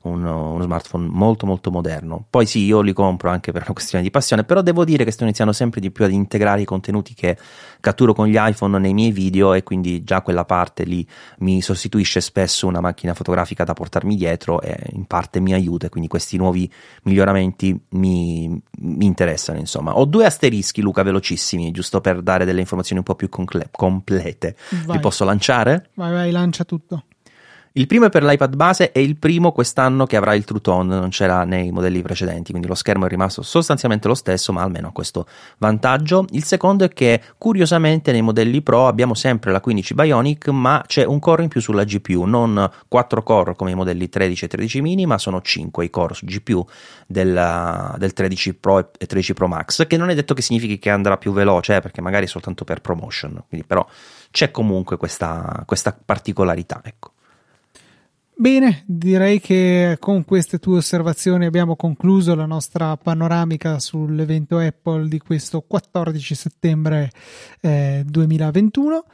[0.09, 2.25] uno, uno, smartphone molto molto moderno.
[2.29, 5.11] Poi sì, io li compro anche per una questione di passione, però devo dire che
[5.11, 7.37] sto iniziando sempre di più ad integrare i contenuti che
[7.81, 11.07] catturo con gli iPhone nei miei video e quindi già quella parte lì
[11.39, 16.09] mi sostituisce spesso una macchina fotografica da portarmi dietro e in parte mi aiuta, quindi
[16.09, 16.71] questi nuovi
[17.03, 18.49] miglioramenti mi,
[18.79, 19.97] mi interessano, insomma.
[19.97, 24.57] Ho due asterischi, Luca, velocissimi, giusto per dare delle informazioni un po' più concle- complete.
[24.85, 24.97] Vai.
[24.97, 25.91] Li posso lanciare?
[25.95, 27.05] Vai, vai, lancia tutto.
[27.79, 30.99] Il primo è per l'iPad base e il primo quest'anno che avrà il True Tone,
[30.99, 34.89] non c'era nei modelli precedenti, quindi lo schermo è rimasto sostanzialmente lo stesso, ma almeno
[34.89, 35.27] ha questo
[35.59, 36.25] vantaggio.
[36.31, 41.05] Il secondo è che curiosamente nei modelli Pro abbiamo sempre la 15 Bionic, ma c'è
[41.05, 44.81] un core in più sulla GPU, non 4 core come i modelli 13 e 13
[44.81, 46.67] mini, ma sono 5 i core su GPU
[47.07, 50.89] del, del 13 Pro e 13 Pro Max, che non è detto che significhi che
[50.89, 53.87] andrà più veloce, eh, perché magari è soltanto per promotion, quindi però
[54.31, 57.11] c'è comunque questa, questa particolarità, ecco.
[58.39, 65.19] Bene, direi che con queste tue osservazioni abbiamo concluso la nostra panoramica sull'evento Apple di
[65.19, 67.11] questo 14 settembre
[67.63, 69.05] eh, 2021.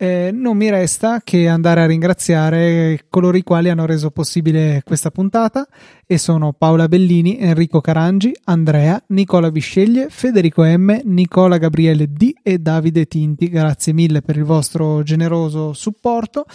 [0.00, 5.10] Eh, non mi resta che andare a ringraziare coloro i quali hanno reso possibile questa
[5.10, 5.66] puntata
[6.06, 12.58] e sono Paola Bellini, Enrico Carangi, Andrea, Nicola Visceglie, Federico M, Nicola Gabriele D e
[12.58, 13.48] Davide Tinti.
[13.48, 16.46] Grazie mille per il vostro generoso supporto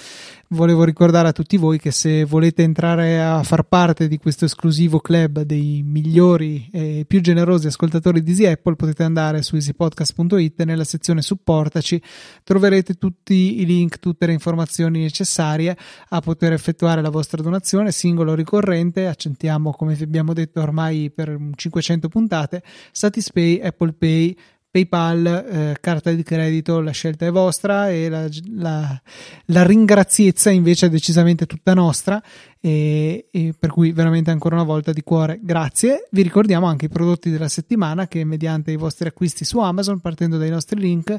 [0.53, 4.99] volevo ricordare a tutti voi che se volete entrare a far parte di questo esclusivo
[4.99, 10.65] club dei migliori e più generosi ascoltatori di Easy Apple potete andare su easypodcast.it e
[10.65, 12.01] nella sezione supportaci
[12.43, 15.77] troverete tutti i link, tutte le informazioni necessarie
[16.09, 21.37] a poter effettuare la vostra donazione singolo ricorrente, accentiamo come vi abbiamo detto ormai per
[21.55, 24.37] 500 puntate, Satispay, Apple Pay,
[24.73, 29.01] PayPal, eh, carta di credito, la scelta è vostra e la, la,
[29.45, 32.19] la ringraziezza invece è decisamente tutta nostra
[32.59, 36.07] e, e, per cui veramente ancora una volta di cuore grazie.
[36.09, 40.39] Vi ricordiamo anche i prodotti della settimana che mediante i vostri acquisti su Amazon partendo
[40.39, 41.15] dai nostri link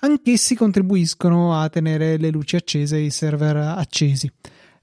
[0.00, 4.32] anch'essi contribuiscono a tenere le luci accese e i server accesi.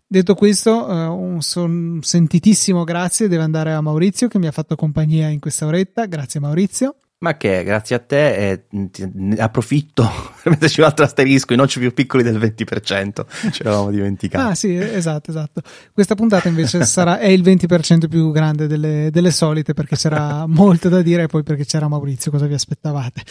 [0.06, 5.30] Detto questo, uh, un, sentitissimo grazie deve andare a Maurizio che mi ha fatto compagnia
[5.30, 6.06] in questa oretta.
[6.06, 6.98] Grazie Maurizio.
[7.24, 10.04] Ma che grazie a te e ne approfitto
[10.44, 14.52] per metterci un altro asterisco, i nocci più piccoli del 20%, ci eravamo dimenticati.
[14.52, 15.62] Ah sì, esatto, esatto.
[15.94, 20.90] Questa puntata invece sarà, è il 20% più grande delle, delle, solite perché c'era molto
[20.90, 23.22] da dire e poi perché c'era Maurizio, cosa vi aspettavate?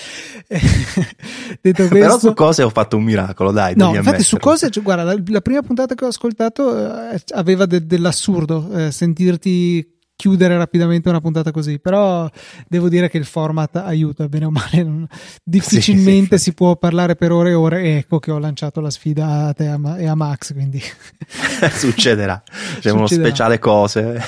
[1.61, 3.75] Detto questo, Però su cose ho fatto un miracolo, dai.
[3.77, 7.67] No, infatti su cose, cioè, guarda, la, la, prima puntata che ho ascoltato eh, aveva
[7.67, 9.92] de, dell'assurdo, eh, sentirti
[10.23, 12.31] chiudere rapidamente una puntata così, però
[12.69, 15.09] devo dire che il format aiuta bene o male,
[15.43, 16.51] difficilmente sì, sì.
[16.51, 19.53] si può parlare per ore e ore e ecco che ho lanciato la sfida a
[19.53, 20.81] te e a Max, quindi
[21.75, 22.41] succederà,
[22.79, 24.23] c'è uno speciale cose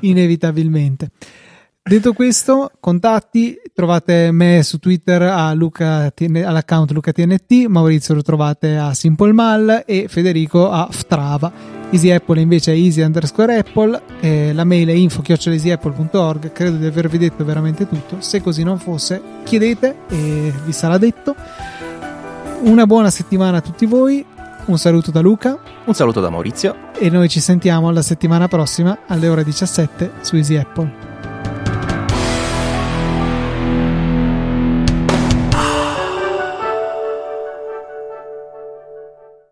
[0.00, 1.08] inevitabilmente.
[1.82, 9.32] Detto questo, contatti, trovate me su Twitter Luca, all'account LucaTNT, Maurizio lo trovate a Simple
[9.32, 11.50] Mal e Federico a Ftrava.
[11.90, 16.86] Easy Apple invece è easy underscore Apple, eh, la mail è info easyapple.org, credo di
[16.86, 21.34] avervi detto veramente tutto, se così non fosse chiedete e vi sarà detto.
[22.60, 24.24] Una buona settimana a tutti voi,
[24.66, 28.98] un saluto da Luca, un saluto da Maurizio e noi ci sentiamo la settimana prossima
[29.06, 31.09] alle ore 17 su Easy Apple.